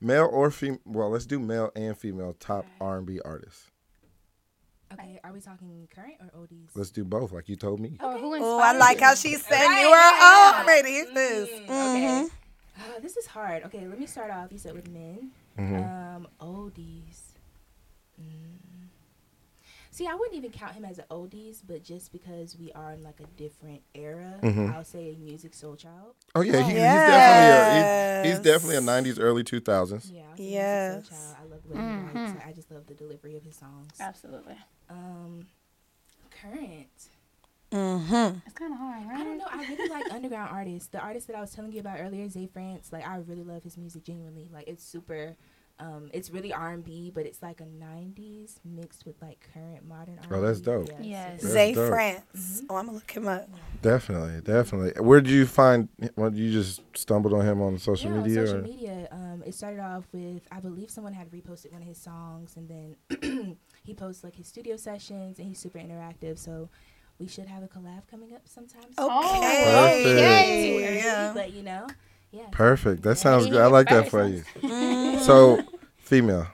male 0.00 0.30
or 0.32 0.50
female? 0.50 0.78
Well, 0.86 1.10
let's 1.10 1.26
do 1.26 1.38
male 1.38 1.70
and 1.76 1.94
female 1.94 2.34
top 2.40 2.64
R&B 2.80 3.20
artists. 3.22 3.66
Okay, 4.90 5.20
are 5.22 5.32
we 5.34 5.42
talking 5.42 5.86
current 5.94 6.14
or 6.22 6.40
oldies? 6.40 6.70
Let's 6.74 6.90
do 6.90 7.04
both, 7.04 7.32
like 7.32 7.50
you 7.50 7.56
told 7.56 7.80
me. 7.80 7.98
Oh, 8.00 8.16
who 8.18 8.34
Oh, 8.40 8.60
I 8.60 8.72
like 8.72 8.98
how 9.00 9.14
she 9.14 9.34
said 9.34 9.66
Right, 9.66 9.82
you 9.82 9.90
were 9.90 9.94
yeah. 9.94 10.62
already. 10.62 11.04
This. 11.12 11.50
Mm, 11.50 11.66
Mhm. 11.68 11.96
okay. 12.24 12.28
Uh, 12.80 13.00
this 13.02 13.18
is 13.18 13.26
hard. 13.26 13.64
Okay, 13.64 13.86
let 13.86 13.98
me 13.98 14.06
start 14.06 14.30
off. 14.30 14.50
You 14.52 14.56
said 14.58 14.72
with 14.72 14.88
men. 14.88 15.32
Mhm. 15.58 16.16
Um, 16.16 16.28
oldies. 16.40 17.32
Mm. 18.20 18.58
See, 19.90 20.06
I 20.06 20.14
wouldn't 20.14 20.36
even 20.36 20.50
count 20.52 20.74
him 20.74 20.84
as 20.84 20.98
an 20.98 21.06
oldies, 21.10 21.60
but 21.66 21.82
just 21.82 22.12
because 22.12 22.56
we 22.56 22.70
are 22.72 22.92
in 22.92 23.02
like 23.02 23.18
a 23.20 23.26
different 23.36 23.82
era, 23.94 24.38
mm-hmm. 24.42 24.70
I'll 24.72 24.84
say 24.84 25.16
Musiq 25.20 25.58
Soulchild. 25.60 26.14
Oh 26.36 26.42
yeah, 26.42 26.62
he, 26.62 26.74
Yes. 26.74 26.92
he's 26.92 27.10
definitely 27.10 27.48
a 27.50 28.22
he's, 28.22 28.30
he's 28.30 28.38
definitely 28.44 28.76
a 28.76 28.80
'90s, 28.80 29.18
early 29.20 29.42
2000s. 29.42 30.12
Yeah, 30.12 30.22
I'll 30.30 30.36
Yes. 30.44 31.08
Soulchild. 31.08 31.36
I 31.40 31.44
love 31.46 31.62
the 31.64 31.68
way 31.70 31.80
Mhm. 31.80 32.12
he 32.12 32.18
writes. 32.20 32.44
I 32.46 32.52
just 32.52 32.70
love 32.70 32.86
the 32.86 32.94
delivery 32.94 33.36
of 33.36 33.42
his 33.42 33.56
songs. 33.56 33.90
Absolutely. 33.98 34.56
Um, 34.88 35.48
current. 36.30 37.08
Mm-hmm. 37.72 38.38
It's 38.46 38.54
kind 38.54 38.72
of 38.72 38.78
hard, 38.78 39.06
right? 39.06 39.20
I 39.20 39.24
don't 39.24 39.38
know. 39.38 39.46
I 39.50 39.66
really 39.68 39.88
like 39.90 40.10
underground 40.12 40.50
artists. 40.52 40.88
The 40.88 41.00
artist 41.00 41.26
that 41.26 41.36
I 41.36 41.40
was 41.40 41.50
telling 41.52 41.72
you 41.72 41.80
about 41.80 41.98
earlier, 42.00 42.28
Zay 42.28 42.46
France. 42.46 42.90
Like 42.92 43.06
I 43.06 43.16
really 43.18 43.42
love 43.44 43.62
his 43.62 43.76
music 43.76 44.04
genuinely. 44.04 44.48
Like 44.52 44.68
it's 44.68 44.82
super. 44.84 45.36
Um, 45.80 46.10
it's 46.12 46.30
really 46.30 46.52
R 46.52 46.70
and 46.72 46.82
B, 46.82 47.12
but 47.14 47.24
it's 47.24 47.40
like 47.40 47.60
a 47.60 47.64
'90s 47.64 48.56
mixed 48.64 49.06
with 49.06 49.14
like 49.22 49.48
current 49.54 49.86
modern. 49.86 50.18
Oh, 50.28 50.40
that's 50.40 50.66
R&B. 50.66 50.86
dope. 50.88 50.88
Yeah, 51.00 51.34
Yes. 51.36 51.42
Zay 51.42 51.72
dope. 51.72 51.88
France. 51.90 52.62
Mhm. 52.62 52.66
Oh, 52.70 52.76
I'm 52.76 52.86
gonna 52.86 52.96
look 52.96 53.10
him 53.10 53.28
up. 53.28 53.48
Definitely, 53.80 54.40
definitely. 54.40 55.00
Where 55.00 55.20
did 55.20 55.30
you 55.30 55.46
find? 55.46 55.88
What 56.16 56.32
you 56.34 56.50
just 56.50 56.80
stumbled 56.96 57.32
on 57.32 57.44
him 57.46 57.62
on 57.62 57.78
social 57.78 58.10
yeah, 58.10 58.16
on 58.16 58.22
media? 58.24 58.46
social 58.46 58.58
or? 58.58 58.62
media. 58.62 59.08
Um, 59.12 59.42
it 59.46 59.54
started 59.54 59.78
off 59.80 60.04
with 60.12 60.42
I 60.50 60.58
believe 60.58 60.90
someone 60.90 61.12
had 61.12 61.30
reposted 61.30 61.70
one 61.70 61.82
of 61.82 61.86
his 61.88 61.98
songs, 61.98 62.56
and 62.56 62.68
then 62.68 63.56
he 63.84 63.94
posts 63.94 64.24
like 64.24 64.34
his 64.34 64.48
studio 64.48 64.76
sessions, 64.76 65.38
and 65.38 65.46
he's 65.46 65.60
super 65.60 65.78
interactive. 65.78 66.38
So 66.38 66.70
we 67.18 67.26
should 67.28 67.46
have 67.46 67.62
a 67.62 67.68
collab 67.68 68.02
coming 68.10 68.34
up 68.34 68.42
sometime. 68.48 68.82
soon. 68.96 69.10
Okay. 69.10 69.64
Perfect. 69.64 70.04
Too 71.02 71.06
Yeah. 71.08 71.32
but 71.34 71.52
you 71.52 71.62
know, 71.62 71.86
yeah. 72.30 72.46
Perfect. 72.50 73.02
That 73.02 73.10
Yeah, 73.10 73.14
sounds 73.14 73.46
you 73.46 73.52
good. 73.52 73.62
I 73.62 73.66
like 73.66 73.88
that 73.88 74.08
for 74.10 74.26
you. 74.26 74.42
Mm. 74.62 75.20
So, 75.20 75.60
female. 75.98 76.46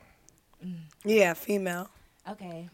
yeah, 1.05 1.35
female. 1.35 1.89
Okay. 2.29 2.69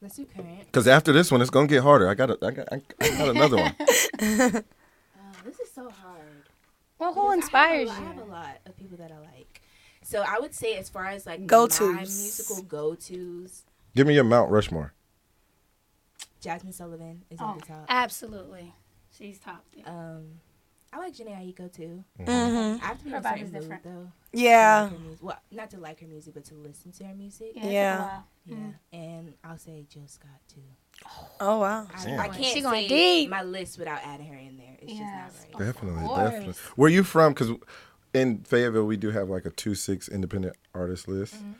Let's 0.00 0.16
do 0.16 0.24
current. 0.24 0.66
Because 0.66 0.88
after 0.88 1.12
this 1.12 1.30
one, 1.30 1.40
it's 1.40 1.50
gonna 1.50 1.68
get 1.68 1.82
harder. 1.82 2.08
I 2.08 2.14
got, 2.14 2.30
a, 2.30 2.38
I 2.44 2.50
got, 2.50 2.68
I 2.72 2.82
got 2.98 3.28
another 3.36 3.56
one. 3.56 3.74
Oh, 5.24 5.44
this 5.44 5.58
is 5.60 5.70
so 5.72 5.88
hard. 5.90 6.22
Well, 6.98 7.12
Because 7.12 7.14
who 7.14 7.20
I 7.20 7.24
have 7.24 7.30
a 7.30 7.32
inspires 7.34 7.88
lot- 7.88 7.98
I 7.98 8.02
have 8.04 8.18
a 8.18 8.24
lot 8.24 8.58
of 8.66 8.76
people 8.76 8.96
that 8.98 9.10
I 9.12 9.18
like. 9.18 9.60
So 10.02 10.22
I 10.26 10.38
would 10.40 10.54
say, 10.54 10.76
as 10.76 10.88
far 10.88 11.06
as 11.06 11.26
like 11.26 11.46
Go-tos. 11.46 11.80
my 11.80 12.00
musical 12.00 12.62
go 12.62 12.94
tos, 12.94 13.62
Give 13.94 14.06
me 14.06 14.14
your 14.14 14.24
Mount 14.24 14.50
Rushmore. 14.50 14.92
Jazmine 16.42 16.74
Sullivan 16.74 17.24
is 17.30 17.38
Oh, 17.40 17.50
at 17.52 17.60
the 17.60 17.66
top. 17.66 17.86
absolutely. 17.88 18.74
She's 19.16 19.38
top. 19.38 19.64
there. 19.76 19.88
Um, 19.88 20.40
I 20.92 20.98
like 20.98 21.14
Jhené 21.14 21.30
Aiko 21.54 21.72
too. 21.72 22.04
Mm-hmm. 22.20 22.82
I 22.84 22.86
have 22.86 22.98
to 22.98 23.04
be 23.04 23.10
Her 23.10 23.16
a 23.16 23.20
body's 23.20 23.50
mood 23.50 23.62
different. 23.62 23.82
though. 23.84 24.12
Yeah. 24.32 24.90
like. 24.92 25.22
Well, 25.22 25.38
not 25.50 25.70
to 25.70 25.78
like 25.78 26.00
her 26.00 26.06
music, 26.06 26.34
but 26.34 26.44
to 26.46 26.54
listen 26.54 26.92
to 26.92 27.04
her 27.04 27.14
music. 27.14 27.52
Yeah. 27.54 27.64
it 27.64 27.72
Yeah. 27.72 28.20
Yeah. 28.44 28.56
Mm. 28.56 28.74
And 28.92 29.34
I'll 29.44 29.56
say 29.58 29.86
Jill 29.88 30.06
Scott 30.06 30.30
too. 30.52 30.60
Oh 31.40 31.58
wow. 31.60 31.86
I, 31.94 32.04
Damn. 32.04 32.20
I 32.20 32.28
can't 32.28 32.44
She 32.44 32.60
going 32.60 32.88
say 32.88 33.20
deep. 33.22 33.30
my 33.30 33.42
list 33.42 33.78
without 33.78 34.00
adding 34.04 34.26
her 34.26 34.36
in 34.36 34.56
there. 34.58 34.76
It's 34.82 34.92
Yes. 34.92 35.32
just 35.34 35.52
not 35.52 35.60
right. 35.60 35.66
Definitely, 35.66 36.08
definitely. 36.16 36.54
Where 36.76 36.90
you 36.90 37.02
from? 37.04 37.32
Because 37.32 37.50
in 38.14 38.38
Fayetteville, 38.44 38.84
we 38.84 38.96
do 38.98 39.10
have 39.10 39.28
like 39.30 39.46
a 39.46 39.50
two 39.50 39.74
six 39.74 40.08
independent 40.08 40.56
artist 40.74 41.08
list. 41.08 41.34
Mm-hmm. 41.36 41.52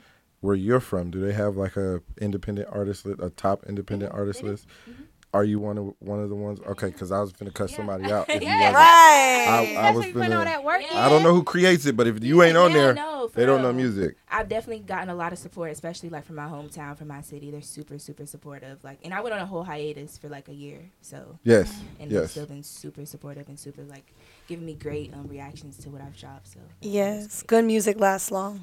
Where 0.42 0.54
you're 0.56 0.80
from, 0.80 1.10
do 1.10 1.20
they 1.20 1.32
have 1.32 1.56
like 1.56 1.76
a 1.76 2.02
independent 2.20 2.68
artist 2.70 3.06
list, 3.06 3.20
a 3.22 3.30
top 3.30 3.64
independent 3.68 4.12
Mhm, 4.12 4.16
artist 4.18 4.40
they 4.40 4.46
do. 4.46 4.50
list? 4.50 4.66
Mhm. 4.90 5.04
Are 5.34 5.44
you 5.44 5.58
one 5.60 5.78
of 5.78 5.94
one 6.00 6.18
of 6.20 6.28
the 6.28 6.34
ones? 6.34 6.58
Okay, 6.66 6.88
because 6.88 7.10
I 7.10 7.20
was 7.20 7.32
gonna 7.32 7.52
cut 7.52 7.70
Yeah. 7.70 7.76
somebody 7.76 8.04
out. 8.12 8.28
If 8.28 8.42
Yeah. 8.42 8.58
wasn't. 8.58 8.74
Right. 8.74 9.46
I 9.78 9.90
was 9.92 10.00
Especially 10.04 10.12
putting 10.12 10.32
all 10.34 10.42
finna- 10.42 10.44
that 10.46 10.64
work. 10.64 10.82
Yeah. 10.82 11.06
I 11.06 11.08
don't 11.08 11.22
know 11.22 11.32
who 11.32 11.42
creates 11.44 11.86
it, 11.86 11.96
but 11.96 12.06
if 12.08 12.22
you 12.22 12.42
ain't 12.42 12.56
on 12.58 12.70
Yeah, 12.72 12.76
there, 12.76 12.94
no, 12.94 13.28
for 13.28 13.36
they 13.40 13.46
don't 13.46 13.62
know 13.62 13.72
music. 13.72 14.16
I've 14.28 14.48
definitely 14.50 14.82
gotten 14.84 15.08
a 15.08 15.14
lot 15.14 15.32
of 15.32 15.38
support, 15.38 15.70
especially 15.70 16.10
like 16.10 16.24
from 16.26 16.36
my 16.36 16.46
hometown, 16.48 16.98
from 16.98 17.08
my 17.08 17.22
city. 17.22 17.50
They're 17.52 17.62
super, 17.62 17.98
super 17.98 18.26
supportive. 18.26 18.82
Like, 18.84 18.98
and 19.04 19.14
I 19.14 19.20
went 19.22 19.34
on 19.34 19.40
a 19.40 19.46
whole 19.46 19.62
hiatus 19.62 20.18
for 20.18 20.28
like 20.28 20.48
a 20.48 20.54
year, 20.54 20.90
so 21.00 21.38
Yes, 21.44 21.80
and 22.00 22.10
they've 22.10 22.20
yes. 22.22 22.32
still 22.32 22.46
been 22.46 22.62
super 22.64 23.06
supportive 23.06 23.48
and 23.48 23.58
super 23.58 23.84
like 23.84 24.12
giving 24.48 24.66
me 24.66 24.74
great 24.74 25.14
um, 25.14 25.28
reactions 25.28 25.78
to 25.78 25.88
what 25.88 26.02
I've 26.02 26.16
dropped. 26.18 26.48
So 26.48 26.58
Yes. 26.82 27.42
Good 27.46 27.64
music 27.64 27.98
lasts 27.98 28.30
long. 28.32 28.60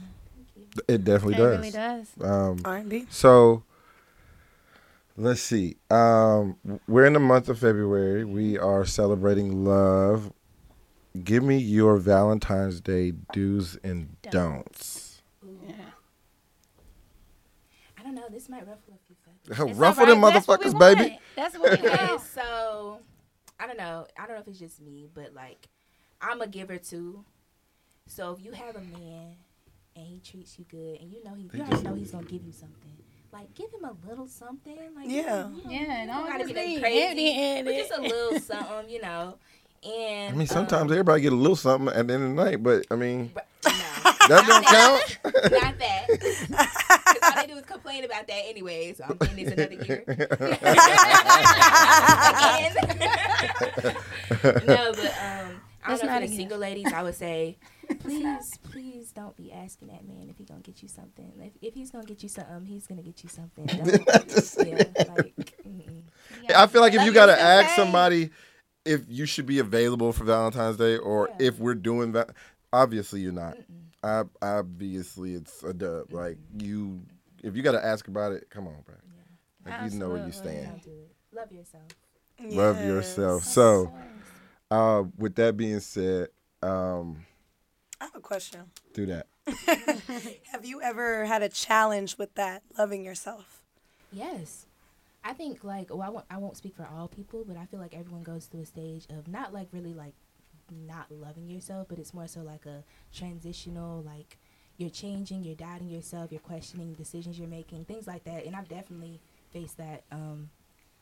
Thank 0.75 0.89
you. 0.89 0.95
It 0.95 1.03
definitely 1.03 1.35
It 1.35 1.37
does. 1.37 1.57
really 1.57 1.71
does. 1.71 2.07
Um, 2.21 2.59
R&B. 2.65 3.05
So 3.09 3.63
let's 5.17 5.41
see. 5.41 5.77
Um, 5.89 6.57
we're 6.87 7.05
in 7.05 7.13
the 7.13 7.19
month 7.19 7.49
of 7.49 7.59
February. 7.59 8.23
We 8.25 8.57
are 8.57 8.85
celebrating 8.85 9.65
love. 9.65 10.31
Give 11.23 11.43
me 11.43 11.57
your 11.57 11.97
Valentine's 11.97 12.79
Day 12.81 13.13
do's 13.33 13.77
and 13.83 14.15
don'ts. 14.29 15.21
Ooh. 15.43 15.59
Yeah. 15.67 15.73
I 17.97 18.03
don't 18.03 18.15
know. 18.15 18.27
This 18.29 18.47
might 18.47 18.65
ruffle 18.67 18.93
a 18.93 19.07
few 19.07 19.15
feathers. 19.25 19.71
It's 19.71 19.77
Ruffle 19.79 20.03
all 20.03 20.09
them 20.09 20.21
right. 20.23 20.33
That's 20.33 20.45
motherfuckers, 20.45 20.79
baby. 20.79 21.19
That's 21.35 21.57
what 21.57 21.71
we 21.81 21.87
Okay, 21.87 21.97
want. 22.07 22.21
so 22.21 22.99
I 23.59 23.67
don't 23.67 23.77
know. 23.77 24.05
I 24.17 24.25
don't 24.27 24.35
know 24.35 24.41
if 24.41 24.47
it's 24.47 24.59
just 24.59 24.81
me, 24.81 25.07
but 25.13 25.33
like 25.33 25.67
I'm 26.21 26.41
a 26.41 26.47
giver 26.47 26.77
too. 26.77 27.25
So 28.07 28.31
if 28.31 28.43
you 28.45 28.51
have 28.53 28.75
a 28.75 28.81
man 28.81 29.35
and 29.99 30.07
he 30.07 30.19
treats 30.19 30.57
you 30.57 30.65
good, 30.69 30.99
and 31.01 31.11
you 31.11 31.23
know 31.23 31.33
he, 31.35 31.43
you 31.53 31.63
already 31.63 31.83
know 31.83 31.93
he's 31.95 32.11
gonna 32.11 32.25
give 32.25 32.43
you 32.45 32.51
something. 32.51 32.75
Like 33.31 33.53
give 33.53 33.67
him 33.71 33.85
a 33.85 33.93
little 34.09 34.27
something. 34.27 34.77
Like 34.95 35.07
Yeah. 35.07 35.47
you 35.49 35.63
know, 35.63 35.69
Yeah, 35.69 36.01
you 36.01 36.07
don't 36.07 36.25
gotta 36.27 36.43
just 36.45 36.55
be 36.55 36.75
that 36.75 36.81
crazy, 36.81 37.03
empty-handed. 37.05 37.65
but 37.65 37.75
just 37.77 37.91
a 37.97 38.01
little 38.01 38.39
something, 38.41 38.89
you 38.89 39.01
know. 39.01 39.35
And 39.83 40.33
I 40.33 40.37
mean, 40.37 40.47
sometimes 40.47 40.83
um, 40.83 40.91
everybody 40.91 41.21
get 41.21 41.31
a 41.31 41.35
little 41.35 41.55
something 41.55 41.87
at 41.95 42.07
the 42.07 42.13
end 42.13 42.23
of 42.23 42.29
the 42.35 42.43
night, 42.43 42.61
but 42.63 42.85
I 42.91 42.95
mean, 42.95 43.31
but- 43.33 43.45
no, 43.65 43.71
that 44.27 44.45
don't 44.47 44.65
count. 44.65 45.19
not 45.51 45.77
that. 45.79 46.07
'Cause 46.09 47.17
all 47.35 47.41
they 47.41 47.47
do 47.47 47.57
is 47.57 47.65
complain 47.65 48.03
about 48.05 48.25
that 48.27 48.41
anyway. 48.47 48.93
So 48.93 49.03
I'm 49.07 49.17
getting 49.17 49.45
this 49.45 49.53
another 49.53 49.83
year. 49.85 50.03
No, 54.65 54.91
but 54.93 55.13
um, 55.21 55.61
I 55.83 55.89
That's 55.89 56.01
don't 56.01 56.07
know 56.07 56.13
not 56.13 56.21
for 56.21 56.27
the 56.27 56.35
single 56.35 56.57
ladies, 56.57 56.91
I 56.93 57.03
would 57.03 57.15
say, 57.15 57.57
please, 57.99 58.57
please 58.63 59.11
don't 59.11 59.35
be 59.35 59.51
asking 59.51 59.89
that 59.89 60.07
man 60.07 60.27
if 60.29 60.37
he's 60.37 60.47
gonna 60.47 60.61
get 60.61 60.81
you 60.81 60.87
something. 60.87 61.31
If, 61.39 61.53
if 61.61 61.73
he's 61.73 61.91
gonna 61.91 62.05
get 62.05 62.23
you 62.23 62.29
something, 62.29 62.65
he's 62.65 62.87
gonna 62.87 63.01
get 63.01 63.23
you 63.23 63.29
something. 63.29 63.65
Don't, 63.67 63.87
yeah, 64.57 65.13
like. 65.15 66.55
I 66.55 66.67
feel 66.67 66.81
like 66.81 66.93
if 66.93 67.03
you 67.03 67.13
gotta 67.13 67.39
ask 67.39 67.75
somebody 67.75 68.31
if 68.85 69.01
you 69.07 69.25
should 69.25 69.45
be 69.45 69.59
available 69.59 70.11
for 70.13 70.23
Valentine's 70.23 70.77
Day 70.77 70.97
or 70.97 71.29
Yeah. 71.29 71.47
if 71.47 71.59
we're 71.59 71.75
doing 71.75 72.13
that, 72.13 72.31
obviously 72.71 73.21
you're 73.21 73.31
not. 73.31 73.57
I, 74.01 74.23
obviously 74.41 75.33
it's 75.33 75.63
a 75.63 75.73
dub. 75.73 76.13
Like 76.13 76.37
you, 76.57 77.01
if 77.43 77.55
you 77.55 77.61
gotta 77.61 77.83
ask 77.83 78.07
about 78.07 78.31
it, 78.31 78.49
come 78.49 78.67
on, 78.67 78.81
bro. 78.85 78.95
Like 79.65 79.91
you 79.91 79.99
know 79.99 80.09
where 80.09 80.25
you 80.25 80.31
stand. 80.31 80.67
Don't 80.67 80.83
do 80.83 80.89
it. 80.89 81.15
Love 81.35 81.51
yourself. 81.51 81.83
Love 82.41 82.83
yourself. 82.83 83.43
So, 83.43 83.93
uh, 84.71 85.03
with 85.17 85.35
that 85.35 85.57
being 85.57 85.79
said, 85.79 86.29
um, 86.63 87.25
I 88.01 88.05
have 88.05 88.15
a 88.15 88.19
question. 88.19 88.61
do 88.93 89.05
that. 89.07 89.27
Have 90.51 90.63
you 90.65 90.81
ever 90.81 91.25
had 91.25 91.41
a 91.41 91.49
challenge 91.49 92.17
with 92.17 92.33
that, 92.35 92.63
loving 92.77 93.03
yourself? 93.03 93.63
Yes. 94.11 94.65
I 95.23 95.33
think 95.33 95.63
like 95.63 95.89
well 95.89 96.01
I 96.01 96.09
won't 96.09 96.25
I 96.29 96.37
won't 96.37 96.55
speak 96.57 96.75
for 96.75 96.87
all 96.87 97.07
people, 97.07 97.43
but 97.47 97.57
I 97.57 97.65
feel 97.65 97.79
like 97.79 97.93
everyone 97.93 98.23
goes 98.23 98.45
through 98.45 98.61
a 98.61 98.65
stage 98.65 99.05
of 99.09 99.27
not 99.27 99.53
like 99.53 99.67
really 99.71 99.93
like 99.93 100.13
not 100.71 101.11
loving 101.11 101.49
yourself, 101.49 101.87
but 101.89 101.99
it's 101.99 102.13
more 102.13 102.27
so 102.27 102.41
like 102.41 102.65
a 102.65 102.83
transitional 103.13 104.01
like 104.01 104.37
you're 104.77 104.89
changing, 104.89 105.43
you're 105.43 105.55
doubting 105.55 105.89
yourself, 105.89 106.31
you're 106.31 106.39
questioning 106.39 106.93
decisions 106.93 107.37
you're 107.37 107.49
making, 107.49 107.83
things 107.85 108.07
like 108.07 108.23
that. 108.23 108.45
And 108.45 108.55
I've 108.55 108.69
definitely 108.69 109.19
faced 109.51 109.77
that. 109.77 110.03
Um 110.11 110.49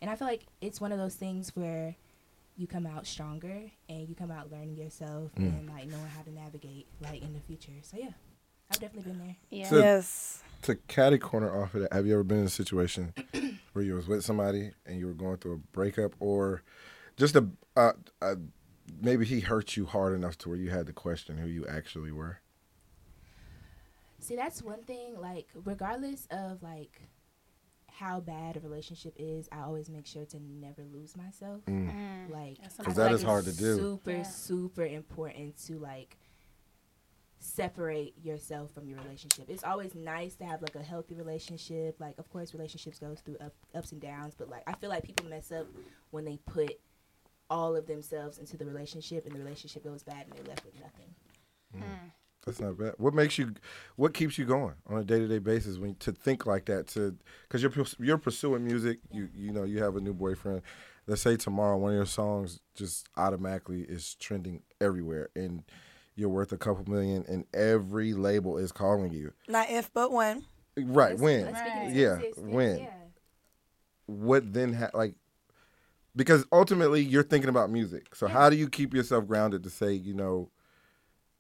and 0.02 0.10
I 0.10 0.16
feel 0.16 0.28
like 0.28 0.46
it's 0.62 0.82
one 0.82 0.92
of 0.92 0.98
those 0.98 1.16
things 1.16 1.56
where 1.56 1.96
you 2.58 2.68
come 2.68 2.86
out 2.88 3.06
stronger 3.06 3.72
and 3.88 4.10
you 4.10 4.16
come 4.16 4.32
out 4.32 4.52
learning 4.52 4.76
yourself 4.76 5.32
Mm. 5.36 5.60
and 5.60 5.70
like 5.70 5.88
knowing 5.88 6.08
how 6.08 6.24
to 6.24 6.32
navigate 6.32 6.88
like 7.00 7.22
in 7.22 7.34
the 7.34 7.40
future. 7.40 7.72
So 7.84 7.98
yeah. 7.98 8.10
I've 8.70 8.80
definitely 8.80 9.12
been 9.14 9.20
there. 9.20 9.36
Yeah. 9.50 9.70
So- 9.70 9.78
yes. 9.80 10.44
To 10.64 10.76
catty 10.76 11.20
corner 11.20 11.56
off 11.56 11.76
of 11.76 11.82
that, 11.82 11.94
have 11.94 12.06
you 12.08 12.14
ever 12.14 12.24
been 12.24 12.40
in 12.40 12.46
a 12.46 12.50
situation 12.50 13.14
where 13.74 13.86
you 13.86 13.94
was 13.94 14.08
with 14.08 14.26
somebody 14.26 14.72
and 14.86 15.00
you 15.00 15.06
were 15.06 15.14
going 15.14 15.38
through 15.38 15.54
a 15.54 15.58
breakup, 15.58 16.16
or 16.20 16.64
just 17.16 17.36
a, 17.36 17.48
uh, 17.76 17.94
uh 18.22 18.36
maybe 19.00 19.24
he 19.24 19.40
hurt 19.42 19.78
you 19.78 19.86
hard 19.86 20.14
enough 20.16 20.38
to 20.40 20.50
where 20.50 20.58
you 20.58 20.72
had 20.72 20.88
to 20.88 20.94
question 20.94 21.38
who 21.38 21.48
you 21.48 21.66
actually 21.68 22.12
were? 22.12 22.40
See, 24.20 24.36
that's 24.36 24.64
one 24.64 24.82
thing. 24.84 25.20
Like, 25.22 25.48
regardless 25.64 26.28
of 26.32 26.64
like 26.64 27.02
how 28.00 28.20
bad 28.20 28.56
a 28.58 28.60
relationship 28.60 29.14
is, 29.18 29.50
I 29.52 29.62
always 29.62 29.90
make 29.90 30.06
sure 30.06 30.26
to 30.26 30.40
never 30.40 30.84
lose 30.84 31.18
myself. 31.18 31.66
Mm. 31.66 31.92
Mm. 31.92 32.30
Like, 32.30 32.58
That's 32.62 32.80
I 32.80 32.84
'Cause 32.84 32.94
feel 32.96 33.04
that 33.06 33.12
like 33.12 33.16
is 33.16 33.24
hard 33.24 33.46
to 33.46 33.54
do. 33.56 33.76
Super, 33.78 34.12
Yeah. 34.12 34.24
super 34.24 34.86
important 34.86 35.58
to 35.66 35.80
like 35.80 36.18
separate 37.40 38.14
yourself 38.24 38.72
from 38.72 38.88
your 38.88 39.00
relationship. 39.00 39.50
It's 39.50 39.64
always 39.64 39.96
nice 39.96 40.36
to 40.36 40.46
have 40.46 40.62
like 40.62 40.76
a 40.76 40.84
healthy 40.84 41.16
relationship. 41.16 42.00
Like, 42.00 42.18
of 42.18 42.30
course, 42.30 42.54
relationships 42.54 43.00
goes 43.00 43.22
through 43.22 43.38
up, 43.38 43.54
ups 43.74 43.92
and 43.92 44.02
downs, 44.02 44.36
but 44.38 44.50
like 44.50 44.64
I 44.68 44.74
feel 44.74 44.90
like 44.90 45.04
people 45.04 45.26
mess 45.28 45.52
up 45.52 45.68
when 46.12 46.26
they 46.26 46.38
put 46.46 46.80
all 47.50 47.76
of 47.76 47.86
themselves 47.88 48.38
into 48.40 48.58
the 48.58 48.66
relationship, 48.66 49.26
and 49.26 49.34
the 49.34 49.40
relationship 49.40 49.84
goes 49.84 50.04
bad, 50.04 50.26
and 50.28 50.34
they're 50.34 50.44
left 50.46 50.66
with 50.66 50.76
nothing. 50.82 51.16
That's 52.48 52.62
not 52.62 52.78
bad. 52.78 52.94
What 52.98 53.14
makes 53.14 53.38
you, 53.38 53.54
what 53.98 54.14
keeps 54.14 54.38
you 54.38 54.46
going 54.46 54.74
on 54.88 54.98
a 55.00 55.04
day 55.04 55.20
to 55.20 55.28
day 55.28 55.40
basis 55.40 55.78
when 55.78 55.96
to 55.96 56.14
think 56.14 56.46
like 56.46 56.66
that? 56.66 56.88
To 56.90 57.14
because 57.44 57.62
you're 57.62 57.74
you're 58.00 58.18
pursuing 58.18 58.64
music. 58.64 59.00
You 59.12 59.28
you 59.36 59.52
know 59.52 59.64
you 59.66 59.84
have 59.84 59.98
a 59.98 60.00
new 60.00 60.14
boyfriend. 60.14 60.62
Let's 61.08 61.22
say 61.22 61.36
tomorrow 61.36 61.78
one 61.78 61.92
of 61.92 61.98
your 61.98 62.06
songs 62.06 62.62
just 62.74 63.08
automatically 63.18 63.82
is 63.82 64.16
trending 64.16 64.64
everywhere, 64.80 65.28
and 65.36 65.64
you're 66.16 66.30
worth 66.30 66.54
a 66.54 66.58
couple 66.58 66.90
million, 66.90 67.26
and 67.28 67.44
every 67.54 68.14
label 68.14 68.58
is 68.58 68.72
calling 68.72 69.12
you. 69.12 69.34
Not 69.50 69.70
if, 69.70 69.94
but 69.94 70.14
when. 70.14 70.46
Right 70.78 71.12
Let's- 71.12 71.22
when? 71.22 71.46
let's 71.48 71.60
Right. 71.60 71.92
Yeah, 71.94 72.18
when? 72.38 72.78
Yeah. 72.78 72.94
What 74.06 74.54
then? 74.54 74.74
Ha- 74.74 74.92
like 74.94 75.16
because 76.16 76.46
ultimately 76.54 77.02
you're 77.02 77.24
thinking 77.24 77.50
about 77.50 77.70
music. 77.70 78.16
So 78.16 78.28
how 78.28 78.50
do 78.50 78.56
you 78.56 78.70
keep 78.70 78.94
yourself 78.94 79.28
grounded 79.28 79.64
to 79.64 79.70
say 79.70 79.92
you 79.92 80.14
know 80.14 80.50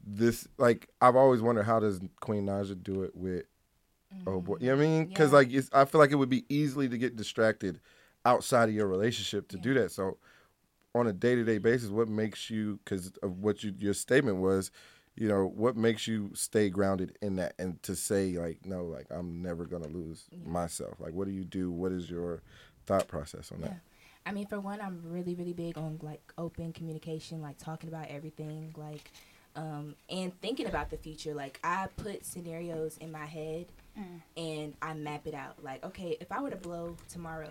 this? 0.08 0.48
Like 0.58 0.90
I've 1.02 1.16
always 1.16 1.42
wondered 1.42 1.64
how 1.66 1.80
does 1.80 2.00
Queen 2.22 2.46
Naija 2.48 2.82
do 2.82 3.04
it 3.04 3.16
with 3.16 3.46
Oh 4.26 4.42
boy, 4.42 4.58
you 4.60 4.68
know 4.68 4.76
what 4.76 4.84
I 4.84 4.88
mean? 4.88 5.06
Mm, 5.06 5.10
because 5.10 5.32
Yeah. 5.32 5.38
like 5.38 5.54
it's, 5.54 5.70
I 5.74 5.86
feel 5.86 6.00
like 6.00 6.12
it 6.12 6.16
would 6.16 6.30
be 6.30 6.46
easily 6.50 6.90
to 6.90 6.98
get 6.98 7.16
distracted 7.16 7.80
outside 8.26 8.70
of 8.70 8.76
your 8.76 8.88
relationship 8.88 9.48
to 9.50 9.58
do 9.58 9.74
that. 9.76 9.92
So 9.92 10.18
on 10.96 11.08
a 11.08 11.14
day 11.14 11.36
to 11.36 11.44
day 11.44 11.58
basis, 11.60 11.90
what 11.90 12.10
makes 12.10 12.50
you? 12.50 12.80
Because 12.84 13.12
of 13.24 13.40
what 13.40 13.64
you 13.64 13.74
your 13.80 13.94
statement 13.94 14.38
was, 14.38 14.72
you 15.16 15.28
know, 15.28 15.46
what 15.48 15.78
makes 15.78 16.08
you 16.08 16.32
stay 16.34 16.70
grounded 16.70 17.18
in 17.22 17.36
that 17.38 17.54
and 17.60 17.82
to 17.84 17.96
say 17.96 18.38
like, 18.38 18.66
no, 18.66 18.86
like 18.86 19.08
I'm 19.12 19.42
never 19.42 19.66
gonna 19.66 19.88
lose 19.88 20.26
myself. 20.46 21.00
Like, 21.00 21.14
what 21.14 21.28
do 21.28 21.34
you 21.34 21.46
do? 21.46 21.72
What 21.72 21.92
is 21.92 22.10
your 22.10 22.42
thought 22.86 23.08
process 23.08 23.52
on 23.52 23.62
Yeah. 23.62 23.68
that? 23.68 23.78
I 24.26 24.32
mean, 24.34 24.48
for 24.48 24.60
one, 24.60 24.82
I'm 24.82 25.02
really, 25.06 25.36
really 25.36 25.54
big 25.54 25.78
on 25.78 26.00
like 26.02 26.22
open 26.38 26.74
communication, 26.74 27.42
like 27.42 27.58
talking 27.58 27.90
about 27.90 28.08
everything, 28.10 28.74
like, 28.78 29.12
um, 29.58 29.96
and 30.10 30.40
thinking 30.42 30.68
about 30.68 30.90
the 30.90 30.98
future. 30.98 31.34
Like, 31.34 31.60
I 31.64 31.88
put 31.98 32.26
scenarios 32.26 32.98
in 32.98 33.12
my 33.12 33.26
head 33.26 33.66
and 34.38 34.76
I 34.82 34.94
map 34.94 35.26
it 35.28 35.34
out. 35.34 35.64
Like, 35.64 35.84
okay, 35.84 36.16
if 36.22 36.32
I 36.32 36.40
were 36.42 36.52
to 36.52 36.56
blow 36.56 36.96
tomorrow, 37.10 37.50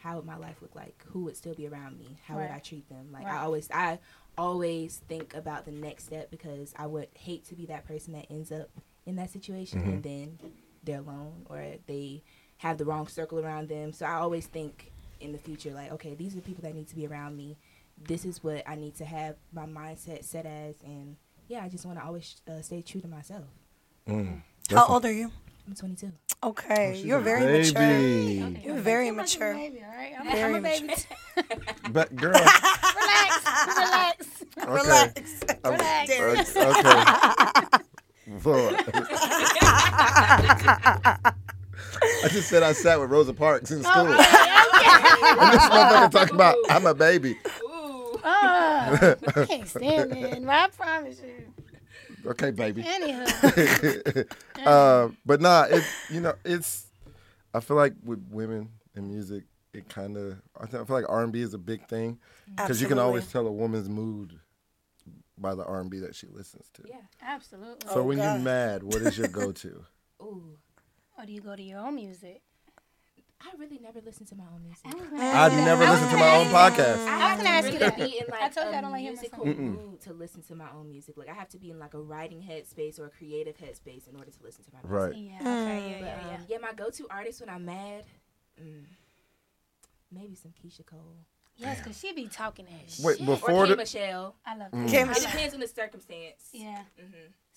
how 0.00 0.16
would 0.16 0.24
my 0.24 0.36
life 0.36 0.56
look 0.62 0.74
like? 0.74 0.94
Who 1.12 1.24
would 1.24 1.36
still 1.36 1.54
be 1.54 1.68
around 1.68 1.98
me? 1.98 2.16
How 2.26 2.36
would 2.36 2.50
I 2.50 2.58
treat 2.60 2.88
them? 2.88 3.08
Like, 3.12 3.24
Right. 3.26 3.34
I 3.34 3.44
always, 3.44 3.68
I 3.72 3.98
always 4.38 5.02
think 5.08 5.34
about 5.34 5.64
the 5.66 5.72
next 5.72 6.04
step 6.04 6.30
because 6.30 6.72
I 6.76 6.86
would 6.86 7.08
hate 7.14 7.44
to 7.46 7.54
be 7.54 7.66
that 7.66 7.86
person 7.86 8.12
that 8.14 8.26
ends 8.30 8.50
up 8.50 8.68
in 9.04 9.16
that 9.16 9.30
situation 9.30 9.80
and 9.82 10.02
then 10.02 10.38
they're 10.84 11.00
alone 11.00 11.44
or 11.50 11.62
they 11.86 12.22
have 12.58 12.78
the 12.78 12.84
wrong 12.84 13.06
circle 13.06 13.38
around 13.38 13.68
them. 13.68 13.92
So 13.92 14.06
I 14.06 14.14
always 14.14 14.46
think 14.46 14.90
in 15.20 15.32
the 15.32 15.38
future, 15.38 15.72
like, 15.72 15.92
okay, 15.92 16.14
these 16.14 16.32
are 16.32 16.36
the 16.36 16.42
people 16.42 16.62
that 16.62 16.74
need 16.74 16.88
to 16.88 16.94
be 16.96 17.06
around 17.06 17.36
me. 17.36 17.56
This 18.02 18.24
is 18.24 18.42
what 18.44 18.62
I 18.68 18.74
need 18.76 18.94
to 18.96 19.04
have 19.04 19.36
my 19.52 19.66
mindset 19.66 20.24
set 20.24 20.46
as, 20.46 20.76
and 20.84 21.16
yeah, 21.48 21.62
I 21.64 21.68
just 21.68 21.84
want 21.86 21.98
to 21.98 22.04
always 22.04 22.40
uh, 22.48 22.60
stay 22.62 22.82
true 22.82 23.00
to 23.00 23.08
myself. 23.08 23.44
Mm. 24.08 24.42
How 24.70 24.86
old 24.86 25.04
are 25.04 25.12
you? 25.12 25.30
I'm 25.66 25.74
22. 25.74 26.12
Okay, 26.44 26.92
She's 26.94 27.04
you're 27.04 27.18
a 27.18 27.22
very 27.22 27.44
mature. 27.58 27.82
Okay. 27.82 28.62
You're 28.64 28.76
very 28.76 29.08
Too 29.08 29.14
much 29.14 29.34
of 29.36 29.42
a 29.42 29.44
mature. 29.46 29.54
Baby, 29.54 29.82
all 29.82 29.96
right? 29.96 30.12
I'm, 30.20 30.26
Very 30.30 30.54
I'm 30.54 30.54
a 30.54 30.60
baby. 30.60 30.94
But 31.92 32.14
girl, 32.14 32.32
relax, 32.32 33.46
relax. 34.64 34.64
okay, 34.66 34.76
Relax. 34.84 35.36
Um, 35.64 35.72
Relax. 35.72 36.56
uh, 36.56 36.60
okay. 36.78 36.96
I 42.24 42.28
just 42.28 42.48
said 42.48 42.62
I 42.62 42.72
sat 42.72 43.00
with 43.00 43.10
Rosa 43.10 43.32
Parks 43.32 43.70
in 43.70 43.82
school. 43.82 43.92
Oh, 43.94 44.02
okay, 44.04 45.40
And 45.40 45.52
this 45.52 45.62
motherfucker 45.62 46.10
talking 46.10 46.34
about 46.34 46.56
I'm 46.70 46.86
a 46.86 46.94
baby. 46.94 47.36
Ooh. 48.26 48.30
Oh, 48.30 49.14
I 49.36 49.46
can't 49.46 49.68
stand 49.76 50.12
it. 50.12 50.42
But 50.44 50.50
I 50.54 50.68
promise 50.68 51.20
you. 51.22 51.52
Okay, 52.26 52.50
baby. 52.50 52.82
Anywho, 52.82 54.26
uh, 54.66 55.08
but 55.24 55.40
nah, 55.40 55.64
it 55.64 55.84
you 56.10 56.20
know 56.20 56.34
it's. 56.44 56.86
I 57.54 57.60
feel 57.60 57.76
like 57.76 57.94
with 58.04 58.22
women 58.30 58.68
in 58.94 59.08
music, 59.08 59.44
it 59.72 59.88
kind 59.88 60.16
of. 60.16 60.38
I, 60.60 60.66
th- 60.66 60.82
I 60.82 60.84
feel 60.84 60.96
like 60.96 61.08
R 61.08 61.22
and 61.22 61.32
B 61.32 61.40
is 61.40 61.54
a 61.54 61.58
big 61.58 61.86
thing 61.88 62.18
because 62.56 62.80
you 62.82 62.88
can 62.88 62.98
always 62.98 63.30
tell 63.30 63.46
a 63.46 63.52
woman's 63.52 63.88
mood 63.88 64.38
by 65.38 65.54
the 65.54 65.64
R 65.64 65.80
and 65.80 65.90
B 65.90 65.98
that 66.00 66.14
she 66.16 66.26
listens 66.26 66.68
to. 66.74 66.82
Yeah. 66.88 66.96
absolutely. 67.22 67.88
So 67.88 68.00
Oh, 68.00 68.02
when 68.04 68.18
God. 68.18 68.34
you're 68.34 68.42
mad, 68.42 68.82
what 68.82 68.96
is 69.02 69.16
your 69.18 69.28
go-to? 69.28 69.84
Ooh. 70.22 70.56
or 71.18 71.26
do 71.26 71.32
you 71.32 71.40
go 71.42 71.54
to 71.54 71.62
your 71.62 71.78
own 71.80 71.94
music? 71.94 72.40
I 73.40 73.52
really 73.58 73.78
never 73.78 74.00
listen 74.00 74.26
to 74.26 74.34
my 74.34 74.44
own 74.44 74.62
music. 74.64 74.86
I've 75.20 75.52
never 75.52 75.84
listened 75.86 76.10
to 76.10 76.16
my 76.16 76.36
own 76.36 76.46
podcast. 76.46 77.06
I 77.06 77.14
I 77.14 77.18
have 77.18 77.38
was 77.38 77.38
to 77.38 77.44
gonna 77.44 77.56
ask 77.56 77.66
you 77.66 77.72
really 77.74 77.78
that. 77.78 77.96
be 77.98 78.18
in 78.18 78.24
I 78.32 78.40
like 78.40 78.54
told 78.54 78.70
you 78.72 78.78
I 78.78 78.80
don't 78.80 78.90
like 78.92 79.00
hearing 79.02 79.16
my 79.16 79.20
musical 79.20 79.44
song. 79.44 79.76
Mood 79.90 80.00
to 80.02 80.12
listen 80.14 80.42
to 80.44 80.54
my 80.54 80.70
own 80.74 80.88
music. 80.88 81.16
Like 81.16 81.28
I 81.28 81.34
have 81.34 81.48
to 81.50 81.58
be 81.58 81.70
in 81.70 81.78
like 81.78 81.94
a 81.94 82.00
writing 82.00 82.40
headspace 82.42 82.98
or 82.98 83.06
a 83.06 83.10
creative 83.10 83.56
headspace 83.58 84.08
in 84.08 84.16
order 84.16 84.30
to 84.30 84.42
listen 84.42 84.64
to 84.64 84.70
my 84.72 84.80
music. 84.88 85.14
Right. 85.14 85.42
Yeah. 85.44 85.60
Okay. 85.62 85.90
Yeah. 85.90 85.98
But, 86.00 86.06
Yeah. 86.28 86.34
um, 86.34 86.40
yeah, 86.48 86.58
my 86.58 86.72
go-to 86.72 87.06
artist 87.10 87.40
when 87.40 87.50
I'm 87.50 87.64
mad, 87.66 88.04
mm, 88.60 88.84
maybe 90.10 90.34
some 90.34 90.52
Keyshia 90.52 90.86
Cole. 90.86 91.16
Yes, 91.58 91.80
cause 91.80 91.98
she 91.98 92.12
be 92.12 92.26
talking 92.28 92.66
that 92.66 92.90
shit. 92.90 93.04
Wait, 93.04 93.20
or 93.20 93.24
before 93.26 93.64
K 93.64 93.70
the 93.70 93.76
Michelle. 93.76 94.34
I 94.46 94.56
love 94.56 94.72
Mm. 94.72 94.82
that. 94.86 94.90
K. 94.90 95.02
I 95.02 95.10
It 95.12 95.20
depends 95.20 95.54
on 95.54 95.60
the 95.60 95.68
circumstance. 95.68 96.48
Yeah. 96.52 96.82
hmm 96.98 97.04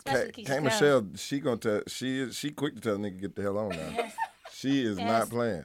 Especially 0.06 0.32
K, 0.32 0.44
K 0.44 0.60
Michelle, 0.62 1.08
she 1.16 1.40
gonna 1.40 1.58
tell 1.58 1.82
she 1.88 2.20
is 2.22 2.36
she 2.36 2.52
quick 2.52 2.76
to 2.76 2.82
tell 2.82 2.96
a 2.96 2.98
nigga 2.98 3.20
get 3.22 3.36
the 3.36 3.42
hell 3.42 3.58
on 3.58 3.70
now. 3.70 3.90
Yes. 3.96 4.14
She 4.60 4.84
is 4.86 4.98
Yes. 4.98 5.08
not 5.08 5.30
playing. 5.30 5.64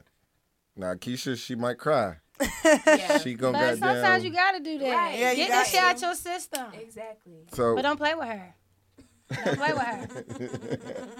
Now 0.77 0.95
Keisha, 0.95 1.37
she 1.37 1.57
might 1.57 1.79
cry. 1.79 2.19
Yeah. 2.65 3.19
She 3.19 3.35
gonna 3.35 3.59
But 3.59 3.79
sometimes 3.79 4.23
you 4.25 4.31
gotta 4.31 4.61
do 4.61 4.79
that. 4.79 4.95
Right. 4.95 5.19
Yeah, 5.19 5.31
you 5.33 5.37
Get 5.37 5.49
got 5.49 5.65
that 5.65 5.67
shit 5.67 5.81
out 5.81 6.01
your 6.01 6.15
system. 6.15 6.67
exactly. 6.81 7.45
so 7.53 7.75
But 7.75 7.83
don't 7.83 7.97
play 7.97 8.15
with 8.15 8.29
her. 8.29 8.55
Don't 9.45 9.57
play 9.59 9.73
with 9.73 9.83
her. 9.83 10.07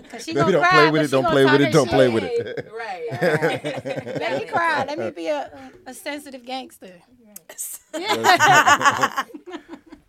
Cause 0.11 0.25
she 0.25 0.33
Baby, 0.35 0.41
gonna 0.41 0.53
don't 0.53 0.63
cry. 0.63 0.71
play 0.71 0.91
with 0.93 1.03
it, 1.03 1.11
don't 1.11 1.25
play 1.27 1.45
with 1.45 1.61
it, 1.63 1.73
don't 1.73 1.89
play 1.89 2.09
with 2.09 2.23
it. 2.25 2.73
Right. 2.73 3.09
right. 3.11 4.07
Let 4.21 4.41
me 4.43 4.47
cry. 4.49 4.85
Let 4.87 4.99
me 4.99 5.11
be 5.11 5.27
a, 5.29 5.51
a 5.87 5.95
sensitive 5.95 6.45
gangster. 6.45 7.01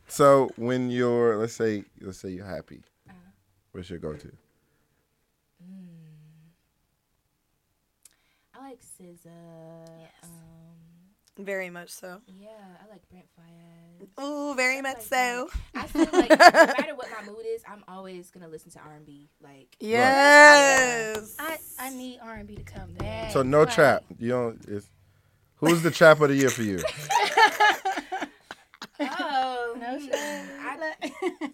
so 0.07 0.49
when 0.57 0.89
you're 0.91 1.37
let's 1.37 1.53
say 1.53 1.83
let's 2.01 2.19
say 2.19 2.29
you're 2.29 2.45
happy, 2.45 2.83
Uh-huh. 3.09 3.17
what's 3.71 3.89
your 3.89 3.97
go-to? 3.99 4.31
Like 8.65 8.79
SZA. 8.81 10.07
Um, 10.23 11.45
Very 11.45 11.69
much 11.69 11.89
so. 11.91 12.19
yeah, 12.27 12.49
I 12.83 12.89
like 12.91 13.07
Brent 13.09 13.27
Faiyaz. 13.37 14.23
Ooh, 14.23 14.55
very 14.55 14.81
much 14.81 15.01
so. 15.01 15.49
I 15.75 15.85
feel 15.85 16.07
like 16.11 16.29
no 16.31 16.35
matter 16.39 16.95
what 16.95 17.07
my 17.11 17.27
mood 17.31 17.45
is, 17.45 17.61
I'm 17.69 17.83
always 17.87 18.31
gonna 18.31 18.47
listen 18.47 18.71
to 18.71 18.79
R&B. 18.79 19.29
Like 19.39 19.75
Yes. 19.79 21.35
I, 21.37 21.57
I 21.77 21.89
need 21.91 22.19
R 22.23 22.33
and 22.33 22.47
B 22.47 22.55
to 22.55 22.63
come 22.63 22.93
back. 22.93 23.31
So 23.31 23.43
no 23.43 23.59
Right. 23.65 23.71
trap. 23.71 24.03
You 24.17 24.29
don't. 24.29 24.65
It's, 24.67 24.87
who's 25.57 25.83
the 25.83 25.91
trap 25.91 26.19
of 26.21 26.29
the 26.29 26.35
year 26.35 26.49
for 26.49 26.63
you? 26.63 26.79
oh 28.99 29.75
No 29.79 29.99
hmm, 29.99 30.05
shade. 30.05 30.11
I, 30.59 30.93
I 31.03 31.51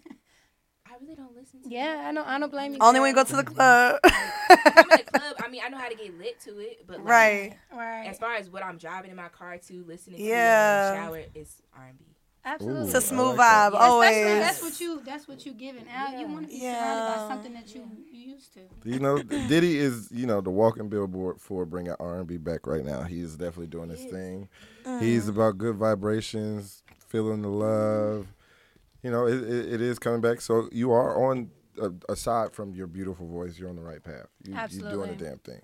really 1.02 1.16
don't 1.16 1.36
listen 1.36 1.62
to. 1.64 1.70
Yeah, 1.70 2.06
I 2.08 2.14
don't. 2.14 2.28
I 2.28 2.40
don't 2.40 2.52
blame 2.52 2.74
you. 2.74 2.78
Only 2.82 3.00
when 3.00 3.10
you 3.10 3.16
go 3.16 3.24
to 3.24 3.36
the 3.36 3.44
club. 3.44 4.00
I'm 4.04 4.12
in 4.12 4.88
the 5.06 5.12
club. 5.12 5.36
I 5.44 5.48
mean, 5.50 5.62
I 5.66 5.70
know 5.70 5.78
how 5.78 5.90
to 5.90 5.96
get 5.96 6.18
lit 6.18 6.40
to 6.42 6.60
it, 6.60 6.86
but 6.88 6.98
like, 7.00 7.08
right. 7.08 7.58
Right. 7.74 8.08
As 8.08 8.18
far 8.20 8.36
as 8.36 8.50
what 8.50 8.64
I'm 8.64 8.78
driving 8.78 9.12
in 9.12 9.18
my 9.18 9.30
car 9.30 9.58
to, 9.58 9.84
listening 9.86 10.18
to 10.18 10.24
Yeah. 10.24 10.90
in 10.90 10.96
the 10.96 11.04
shower, 11.04 11.24
is 11.36 11.62
R&B. 11.76 12.06
Absolutely. 12.44 12.86
It's 12.86 12.96
a 12.96 13.02
smooth 13.02 13.38
like 13.38 13.48
vibe, 13.52 13.74
Yeah, 13.74 13.78
always. 13.80 14.16
Especially 14.18 14.40
that's 14.40 14.62
what 14.64 14.80
you 14.82 15.02
that's 15.06 15.28
what 15.28 15.46
you 15.46 15.54
giving 15.54 15.86
out. 15.94 16.18
You 16.18 16.28
want 16.28 16.48
to 16.48 16.48
be 16.48 16.60
surrounded 16.60 16.80
Yeah. 16.80 17.16
by 17.16 17.28
something 17.28 17.54
that 17.54 17.76
you 17.76 17.84
you 18.12 18.34
used 18.34 18.54
to. 18.56 18.62
You 18.84 18.98
know, 19.00 19.22
Diddy 19.22 19.78
is 19.78 20.10
you 20.12 20.26
know 20.26 20.42
the 20.42 20.50
walking 20.50 20.90
billboard 20.90 21.40
for 21.40 21.66
bringing 21.68 21.94
R 22.00 22.18
and 22.18 22.26
B 22.28 22.38
back 22.38 22.66
right 22.66 22.84
now. 22.84 23.04
He 23.04 23.20
is 23.20 23.36
definitely 23.36 23.68
doing 23.68 23.90
his 23.90 24.04
thing. 24.06 24.50
Mm. 24.86 25.02
He's 25.02 25.28
about 25.28 25.60
good 25.60 25.76
vibrations, 25.76 26.82
feeling 27.08 27.44
the 27.44 27.50
love. 27.50 28.26
You 29.04 29.12
know, 29.12 29.26
it, 29.28 29.42
it, 29.44 29.74
it 29.74 29.82
is 29.82 29.98
coming 30.00 30.22
back. 30.22 30.42
So 30.42 30.70
you 30.72 30.92
are 30.92 31.30
on. 31.30 31.52
Uh, 31.82 31.90
aside 32.10 32.52
from 32.54 32.76
your 32.76 32.86
beautiful 32.86 33.26
voice, 33.28 33.58
you're 33.58 33.70
on 33.70 33.78
the 33.78 33.82
right 33.82 34.04
path. 34.04 34.28
You, 34.46 34.54
You're 34.54 34.68
doing 34.92 35.10
Absolutely. 35.10 35.16
the 35.16 35.26
damn 35.26 35.38
thing. 35.40 35.62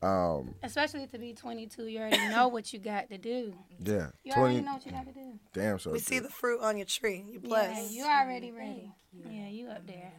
Um, 0.00 0.54
Especially 0.62 1.06
to 1.08 1.18
be 1.18 1.32
22, 1.32 1.86
you 1.88 1.98
already 1.98 2.16
know 2.28 2.46
what 2.46 2.72
you 2.72 2.78
got 2.78 3.10
to 3.10 3.18
do. 3.18 3.52
yeah, 3.80 4.10
You 4.22 4.32
already 4.34 4.60
know 4.60 4.74
what 4.74 4.86
you 4.86 4.92
got 4.92 5.06
to 5.06 5.12
do. 5.12 5.32
Damn, 5.52 5.80
so 5.80 5.90
We 5.90 5.98
see 5.98 6.20
the 6.20 6.28
fruit 6.28 6.60
on 6.60 6.76
your 6.76 6.86
tree. 6.86 7.24
You 7.28 7.40
Yeah, 7.42 7.48
blessed. 7.48 7.92
you 7.92 8.04
already 8.04 8.52
ready. 8.52 8.92
Yeah, 9.12 9.48
you 9.48 9.68
up 9.68 9.84
there. 9.86 10.12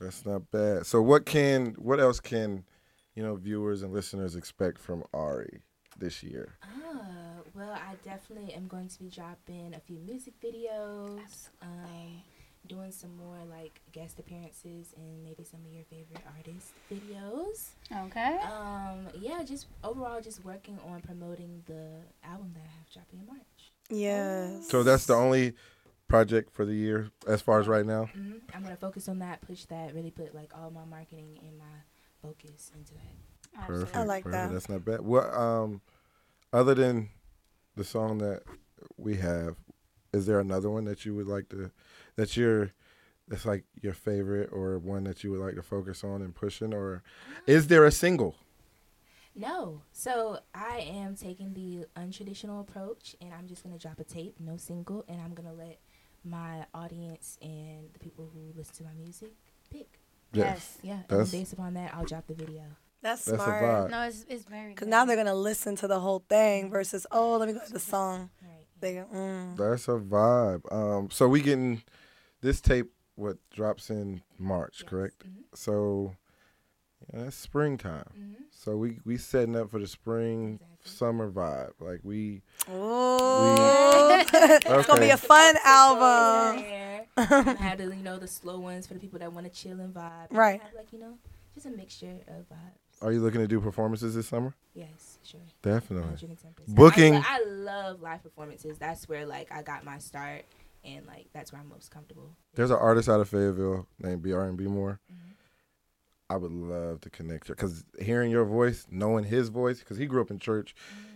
That's 0.00 0.26
not 0.26 0.50
bad. 0.50 0.84
So 0.86 1.00
what 1.00 1.24
can 1.24 1.74
what 1.78 1.98
else 2.00 2.20
can 2.20 2.64
you 3.14 3.22
know 3.22 3.36
viewers 3.36 3.82
and 3.82 3.92
listeners 3.92 4.36
expect 4.36 4.78
from 4.78 5.04
Ahree 5.14 5.60
this 5.98 6.22
year? 6.22 6.58
Uh, 6.62 7.04
well, 7.58 7.72
I 7.72 7.94
definitely 8.04 8.54
am 8.54 8.68
going 8.68 8.88
to 8.88 8.98
be 8.98 9.08
dropping 9.08 9.74
a 9.74 9.80
few 9.80 9.98
music 9.98 10.34
videos, 10.40 11.48
um, 11.60 12.22
doing 12.66 12.92
some 12.92 13.16
more 13.16 13.38
like 13.50 13.80
guest 13.92 14.18
appearances 14.20 14.94
and 14.96 15.24
maybe 15.24 15.42
some 15.42 15.60
of 15.66 15.72
your 15.72 15.84
favorite 15.84 16.22
artist 16.36 16.72
videos. 16.90 17.70
Okay. 18.06 18.38
Um, 18.44 19.08
yeah, 19.18 19.42
just 19.42 19.66
overall, 19.82 20.20
just 20.20 20.44
working 20.44 20.78
on 20.86 21.00
promoting 21.00 21.62
the 21.66 22.02
album 22.22 22.52
that 22.54 22.60
I 22.60 22.70
have 22.78 22.90
dropping 22.92 23.20
in 23.20 23.26
March. 23.26 23.72
Yes. 23.90 24.68
So 24.68 24.82
that's 24.82 25.06
the 25.06 25.14
only 25.14 25.54
project 26.06 26.52
for 26.52 26.64
the 26.64 26.74
year 26.74 27.10
as 27.26 27.42
far 27.42 27.60
as 27.60 27.66
right 27.66 27.84
now. 27.84 28.06
hmm 28.06 28.36
I'm 28.54 28.62
gonna 28.62 28.76
focus 28.76 29.08
on 29.08 29.18
that, 29.18 29.40
push 29.40 29.64
that, 29.66 29.94
really 29.94 30.10
put 30.10 30.34
like 30.34 30.52
all 30.56 30.70
my 30.70 30.84
marketing 30.84 31.38
and 31.42 31.58
my 31.58 31.64
focus 32.22 32.70
into 32.76 32.94
that. 32.94 33.66
Perfect. 33.66 33.96
I 33.96 34.04
like 34.04 34.24
perfect. 34.24 34.48
that. 34.48 34.52
That's 34.52 34.68
not 34.68 34.84
bad. 34.84 35.00
What 35.00 35.32
um, 35.34 35.80
other 36.52 36.74
than 36.74 37.10
the 37.78 37.84
song 37.84 38.18
that 38.18 38.42
we 38.96 39.16
have, 39.16 39.56
is 40.12 40.26
there 40.26 40.40
another 40.40 40.68
one 40.68 40.84
that 40.84 41.04
you 41.04 41.14
would 41.14 41.26
like 41.26 41.48
to, 41.50 41.70
that 42.16 42.36
you're, 42.36 42.72
that's 43.28 43.46
like 43.46 43.64
your 43.80 43.92
favorite 43.92 44.50
or 44.52 44.78
one 44.78 45.04
that 45.04 45.22
you 45.22 45.30
would 45.30 45.40
like 45.40 45.54
to 45.54 45.62
focus 45.62 46.04
on 46.04 46.20
and 46.20 46.34
pushing, 46.34 46.74
or 46.74 47.02
is 47.46 47.68
there 47.68 47.84
a 47.84 47.92
single? 47.92 48.34
No, 49.34 49.82
so 49.92 50.40
I 50.52 50.78
am 50.90 51.14
taking 51.14 51.54
the 51.54 51.86
untraditional 51.96 52.60
approach, 52.60 53.14
and 53.20 53.32
I'm 53.32 53.46
just 53.46 53.62
gonna 53.62 53.78
drop 53.78 54.00
a 54.00 54.04
tape, 54.04 54.34
no 54.40 54.56
single, 54.56 55.04
and 55.08 55.20
I'm 55.20 55.32
gonna 55.32 55.52
let 55.52 55.78
my 56.24 56.66
audience 56.74 57.38
and 57.40 57.88
the 57.92 58.00
people 58.00 58.28
who 58.34 58.58
listen 58.58 58.74
to 58.76 58.82
my 58.82 58.94
music 59.00 59.34
pick. 59.70 60.00
Yes. 60.32 60.78
Yeah, 60.82 60.98
and 61.08 61.30
based 61.30 61.52
upon 61.52 61.74
that, 61.74 61.94
I'll 61.94 62.04
drop 62.04 62.26
the 62.26 62.34
video. 62.34 62.62
That's 63.02 63.24
That's 63.26 63.40
a 63.40 63.44
smart. 63.44 63.62
vibe. 63.62 63.90
No, 63.90 64.02
it's 64.02 64.24
it's 64.28 64.44
very. 64.44 64.70
Because 64.70 64.88
now 64.88 65.04
they're 65.04 65.16
gonna 65.16 65.34
listen 65.34 65.76
to 65.76 65.86
the 65.88 66.00
whole 66.00 66.24
thing 66.28 66.70
versus 66.70 67.06
oh, 67.12 67.36
let 67.36 67.46
me 67.48 67.54
go 67.54 67.60
to 67.64 67.72
the 67.72 67.78
song. 67.80 68.30
Right. 68.42 68.66
They 68.80 68.94
go, 68.94 69.06
mm. 69.14 69.56
That's 69.56 69.88
a 69.88 69.92
vibe. 69.92 70.72
Um, 70.72 71.10
so 71.10 71.28
we 71.28 71.40
getting 71.42 71.82
this 72.40 72.60
tape. 72.60 72.90
What 73.16 73.38
drops 73.50 73.90
in 73.90 74.22
March, 74.38 74.80
Yes. 74.82 74.88
correct? 74.88 75.24
Mhm. 75.26 75.42
So 75.54 76.14
yeah, 77.12 77.22
that's 77.24 77.36
springtime. 77.36 78.04
Mhm. 78.16 78.34
So 78.52 78.76
we 78.76 79.00
we 79.04 79.16
setting 79.16 79.56
up 79.56 79.70
for 79.70 79.80
the 79.80 79.88
spring 79.88 80.60
Exactly. 80.62 80.90
summer 80.92 81.30
vibe. 81.30 81.72
Like 81.80 82.00
we 82.04 82.42
Ooh. 82.70 83.16
it's 84.22 84.86
gonna 84.86 85.00
be 85.00 85.10
a 85.10 85.16
fun 85.16 85.56
album. 85.64 86.64
Yeah. 86.64 87.00
I 87.16 87.56
had 87.60 87.78
to, 87.78 87.84
you 87.86 88.02
know, 88.02 88.18
the 88.18 88.28
slow 88.28 88.60
ones 88.60 88.86
for 88.86 88.94
the 88.94 89.00
people 89.00 89.18
that 89.18 89.32
want 89.32 89.46
to 89.46 89.52
chill 89.52 89.80
and 89.80 89.92
vibe. 89.92 90.28
And 90.30 90.38
Right. 90.38 90.62
Have, 90.62 90.74
like, 90.74 90.92
you 90.92 91.00
know, 91.00 91.18
just 91.54 91.66
a 91.66 91.70
mixture 91.70 92.18
of 92.28 92.48
vibes. 92.48 92.87
Are 93.00 93.12
you 93.12 93.20
looking 93.20 93.40
to 93.40 93.46
do 93.48 93.60
performances 93.60 94.14
this 94.14 94.26
summer? 94.26 94.54
Yes, 94.74 95.18
sure. 95.22 95.40
Definitely. 95.62 96.14
110%. 96.28 96.66
Booking- 96.74 97.14
I, 97.14 97.22
I 97.26 97.44
love 97.46 98.00
live 98.00 98.22
performances. 98.22 98.78
That's 98.78 99.08
where 99.08 99.24
like 99.26 99.52
I 99.52 99.62
got 99.62 99.84
my 99.84 99.98
start, 99.98 100.44
and 100.84 101.06
like 101.06 101.26
that's 101.32 101.52
where 101.52 101.60
I'm 101.60 101.68
most 101.68 101.90
comfortable. 101.90 102.30
There's 102.54 102.70
an 102.70 102.78
artist 102.78 103.08
out 103.08 103.20
of 103.20 103.28
Fayetteville 103.28 103.86
named 104.00 104.22
BR 104.22 104.40
and 104.42 104.56
B 104.56 104.64
More. 104.66 104.98
Mhm. 105.12 105.16
I 106.30 106.36
would 106.36 106.52
love 106.52 107.00
to 107.02 107.10
connect 107.10 107.48
you 107.48 107.54
because 107.54 107.84
hearing 108.00 108.30
your 108.30 108.44
voice, 108.44 108.86
knowing 108.90 109.24
his 109.24 109.48
voice, 109.48 109.78
because 109.78 109.96
he 109.96 110.04
grew 110.06 110.20
up 110.20 110.30
in 110.30 110.38
church. 110.38 110.74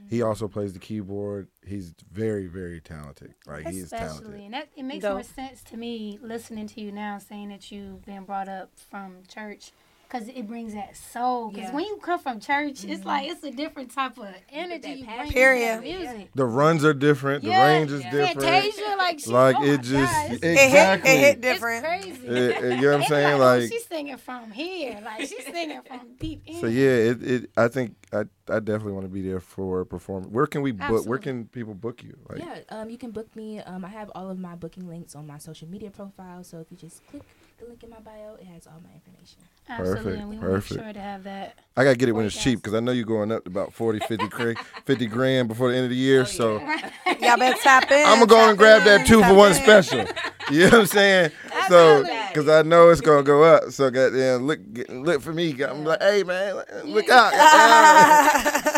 He 0.08 0.20
also 0.22 0.46
plays 0.48 0.72
the 0.72 0.78
keyboard. 0.78 1.48
He's 1.66 1.94
very, 2.10 2.46
very 2.46 2.80
talented. 2.80 3.34
Like 3.46 3.66
he 3.68 3.78
is 3.78 3.84
Especially, 3.84 4.06
talented. 4.20 4.40
and 4.40 4.54
that 4.54 4.68
it 4.76 4.82
makes 4.84 5.02
Dope. 5.02 5.12
more 5.14 5.22
sense 5.22 5.62
to 5.64 5.76
me 5.76 6.18
listening 6.22 6.66
to 6.68 6.80
you 6.80 6.92
now, 6.92 7.18
saying 7.18 7.48
that 7.50 7.70
you've 7.70 8.04
been 8.04 8.24
brought 8.24 8.48
up 8.48 8.70
from 8.90 9.22
church, 9.28 9.72
because 10.12 10.28
it 10.28 10.46
brings 10.46 10.74
that 10.74 10.94
soul. 10.96 11.48
Because 11.50 11.68
Yeah. 11.68 11.74
when 11.74 11.84
you 11.84 11.96
come 12.02 12.20
from 12.20 12.38
church, 12.38 12.84
it's 12.84 13.04
like 13.04 13.30
it's 13.30 13.42
a 13.44 13.50
different 13.50 13.92
type 13.94 14.18
of 14.18 14.26
energy 14.50 14.90
you 14.90 15.06
bring 15.06 15.30
Period. 15.30 15.78
that 15.78 15.82
music. 15.82 16.30
The 16.34 16.44
runs 16.44 16.84
are 16.84 16.92
different. 16.92 17.44
Yeah, 17.44 17.66
the 17.66 17.72
range 17.72 17.92
is 17.92 18.02
yeah. 18.04 18.10
different. 18.10 18.42
Fantasia, 18.42 18.94
like 18.98 19.20
she, 19.20 19.30
Like 19.30 19.56
oh 19.58 19.62
it 19.64 19.76
my 19.78 19.82
just 19.82 20.12
God, 20.12 20.32
it's, 20.32 20.42
It 20.44 20.56
hit, 20.58 21.00
it 21.00 21.06
hit 21.06 21.30
it's 21.36 21.40
different. 21.40 21.84
crazy. 21.84 22.26
It- 22.26 22.32
it- 22.32 22.62
you 22.62 22.82
know 22.82 22.92
what 22.92 23.02
I'm 23.02 23.08
saying? 23.08 23.34
oh, 23.34 23.38
Like 23.38 23.62
she's 23.70 23.86
singing 23.86 24.16
from 24.18 24.50
here, 24.50 25.00
like 25.02 25.20
she's 25.20 25.44
singing 25.46 25.80
from 25.82 26.00
deep 26.18 26.42
in. 26.46 26.60
So 26.60 26.66
yeah, 26.66 26.90
it, 26.90 27.22
it 27.22 27.50
I 27.56 27.68
think 27.68 27.96
I 28.12 28.24
I 28.48 28.58
definitely 28.60 28.92
want 28.92 29.06
to 29.06 29.12
be 29.12 29.22
there 29.22 29.40
for 29.40 29.80
a 29.80 29.86
performance. 29.86 30.30
Where 30.30 30.46
can 30.46 30.60
we 30.62 30.72
book? 30.72 31.06
Where 31.06 31.18
can 31.18 31.46
people 31.46 31.74
book 31.74 32.02
you? 32.02 32.16
Like 32.28 32.40
yeah, 32.40 32.58
um, 32.68 32.90
you 32.90 32.98
can 32.98 33.12
book 33.12 33.34
me. 33.34 33.60
Um, 33.60 33.84
I 33.84 33.88
have 33.88 34.10
all 34.14 34.30
of 34.30 34.38
my 34.38 34.56
booking 34.56 34.86
links 34.88 35.14
on 35.14 35.26
my 35.26 35.38
social 35.38 35.68
media 35.68 35.90
profile. 35.90 36.44
So 36.44 36.60
if 36.60 36.70
you 36.70 36.76
just 36.76 37.06
click 37.06 37.22
the 37.62 37.68
link 37.68 37.82
in 37.82 37.90
my 37.90 38.00
bio, 38.00 38.34
it 38.40 38.46
has 38.46 38.66
all 38.66 38.80
my 38.82 38.90
information. 38.94 39.38
Absolutely, 39.68 40.02
Perfect, 40.02 40.20
and 40.20 40.30
we 40.30 40.36
perfect. 40.38 40.70
make 40.76 40.84
sure 40.84 40.92
to 40.92 41.00
have 41.00 41.22
that. 41.24 41.58
I 41.76 41.84
gotta 41.84 41.96
get 41.96 42.08
it 42.08 42.12
when 42.12 42.26
it's 42.26 42.40
cheap 42.40 42.58
because 42.58 42.74
I 42.74 42.80
know 42.80 42.90
you're 42.92 43.04
going 43.06 43.30
up 43.30 43.44
to 43.44 43.50
about 43.50 43.72
40, 43.72 44.00
50, 44.00 44.26
50 44.84 45.06
grand 45.06 45.48
before 45.48 45.70
the 45.70 45.76
end 45.76 45.84
of 45.84 45.90
the 45.90 45.96
year. 45.96 46.22
Oh, 46.22 46.24
so 46.24 46.58
yeah. 46.58 46.90
Y'all 47.20 47.36
better 47.38 47.58
tap 47.62 47.90
in. 47.90 48.04
I'm 48.06 48.14
gonna 48.18 48.26
go 48.26 48.48
and 48.48 48.58
grab 48.58 48.82
that 48.84 49.02
in, 49.02 49.06
two 49.06 49.22
for 49.22 49.34
one 49.34 49.52
in. 49.52 49.62
special. 49.62 50.04
You 50.50 50.62
know 50.64 50.70
what 50.70 50.74
I'm 50.80 50.86
saying? 50.86 51.30
So 51.68 52.02
because 52.02 52.48
I 52.48 52.62
know 52.62 52.90
it's 52.90 53.00
gonna 53.00 53.22
go 53.22 53.44
up. 53.44 53.70
So 53.70 53.88
goddamn 53.88 54.48
look 54.48 54.58
get- 54.72 54.90
look 54.90 55.22
for 55.22 55.32
me. 55.32 55.52
I'm 55.62 55.84
like, 55.84 56.02
hey 56.02 56.24
man, 56.24 56.56
look 56.84 57.08
out. 57.08 57.32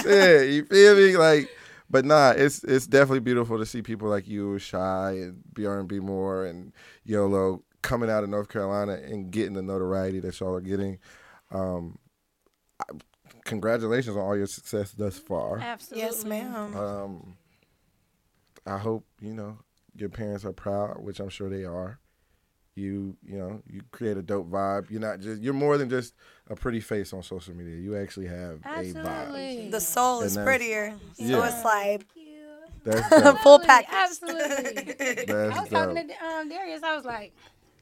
yeah, 0.05 0.43
you 0.43 0.67
feel 0.67 0.95
me? 0.95 1.17
Like, 1.17 1.49
but 1.89 2.05
nah, 2.05 2.33
it's 2.37 2.63
it's 2.65 2.87
definitely 2.87 3.21
beautiful 3.21 3.57
to 3.59 3.65
see 3.65 3.81
people 3.81 4.11
like 4.11 4.29
you, 4.29 4.59
Shy 4.59 5.13
and 5.13 5.43
BR 5.55 5.79
and 5.79 5.89
B 5.89 5.99
More 5.99 6.45
and 6.45 6.73
YOLO 7.05 7.63
coming 7.85 8.11
out 8.11 8.25
of 8.25 8.31
North 8.31 8.49
Carolina 8.49 8.95
and 8.95 9.31
getting 9.31 9.53
the 9.53 9.63
notoriety 9.63 10.19
that 10.21 10.41
y'all 10.41 10.55
are 10.55 10.61
getting. 10.61 10.99
Um, 11.53 11.99
I, 12.81 12.85
congratulations 13.45 14.17
on 14.17 14.23
all 14.23 14.37
your 14.37 14.47
success 14.47 14.91
thus 14.93 15.19
far. 15.19 15.59
Absolutely. 15.59 16.05
Yes, 16.07 16.25
ma'am. 16.25 16.77
Um, 16.77 17.37
I 18.67 18.79
hope 18.79 19.05
you 19.21 19.35
know 19.35 19.59
your 19.95 20.09
parents 20.09 20.45
are 20.45 20.53
proud, 20.53 20.99
which 21.03 21.21
I'm 21.21 21.29
sure 21.29 21.49
they 21.49 21.65
are. 21.65 22.01
You, 22.77 23.17
you 23.23 23.39
know, 23.39 23.63
you 23.71 23.83
create 23.93 24.17
a 24.17 24.23
dope 24.23 24.51
vibe. 24.51 24.91
You're 24.91 25.01
not 25.01 25.21
just 25.21 25.41
you're 25.43 25.53
more 25.55 25.79
than 25.79 25.89
just 25.89 26.15
a 26.49 26.57
pretty 26.57 26.81
face 26.81 27.13
on 27.13 27.23
social 27.23 27.55
media. 27.55 27.77
You 27.77 27.97
actually 27.97 28.27
have 28.27 28.57
a 28.65 28.83
vibe. 28.83 28.97
Absolutely. 28.97 29.69
The 29.71 29.81
soul 29.81 30.23
is 30.23 30.37
And 30.37 30.45
that's- 30.47 30.59
prettier. 30.59 30.95
So 31.13 31.25
Yeah. 31.25 31.47
it's 31.47 31.65
like 31.65 32.05
That's 32.83 33.09
full 33.43 33.61
Absolutely, 33.61 33.67
package. 33.67 33.95
Absolutely. 33.95 34.95
I 35.01 35.25
That's 35.27 35.61
was 35.61 35.69
talking 35.71 36.09
to 36.09 36.25
um, 36.27 36.49
Darius. 36.49 36.83
I 36.83 36.97
was 36.97 37.05
like, 37.05 37.33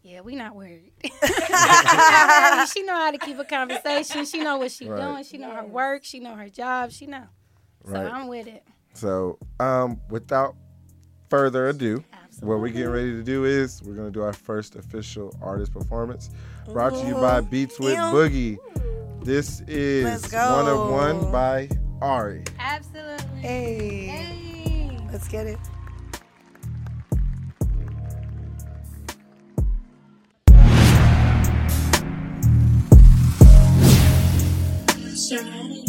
"Yeah, 0.02 0.20
we 0.20 0.34
not 0.34 0.54
worried. 0.56 0.92
she 1.02 2.82
know 2.82 2.94
how 2.94 3.10
to 3.10 3.18
keep 3.18 3.38
a 3.38 3.44
conversation. 3.44 4.24
She 4.24 4.40
know 4.40 4.58
what 4.58 4.70
she 4.70 4.88
Right. 4.88 5.00
doing. 5.00 5.24
She 5.24 5.38
know 5.38 5.50
her 5.50 5.64
work. 5.64 6.04
She 6.04 6.20
know 6.20 6.34
her 6.34 6.48
job. 6.48 6.90
She 6.92 7.06
know. 7.06 7.24
So 7.86 7.92
Right. 7.92 8.06
I'm 8.12 8.28
with 8.28 8.46
it. 8.46 8.64
So, 8.94 9.38
um, 9.58 10.00
without 10.10 10.54
further 11.30 11.68
ado, 11.68 12.04
Absolutely. 12.12 12.48
what 12.48 12.60
we're 12.60 12.68
getting 12.68 12.90
ready 12.90 13.12
to 13.12 13.22
do 13.22 13.44
is 13.44 13.82
we're 13.82 13.94
gonna 13.94 14.10
do 14.10 14.22
our 14.22 14.32
first 14.34 14.76
official 14.76 15.34
artist 15.42 15.72
performance, 15.72 16.30
brought 16.66 16.94
to 16.94 17.06
you 17.06 17.14
by 17.14 17.40
Beats 17.40 17.78
with 17.80 17.94
Ew. 17.94 18.00
Boogie. 18.12 18.58
This 19.24 19.60
is 19.68 20.30
one 20.32 20.66
of 20.68 20.90
one 20.90 21.30
by 21.32 21.68
Ahree. 22.02 22.44
Absolutely. 22.58 23.24
Hey, 23.40 24.06
Hey. 24.06 24.98
let's 25.12 25.28
get 25.28 25.46
it. 25.46 25.58
If 35.32 35.81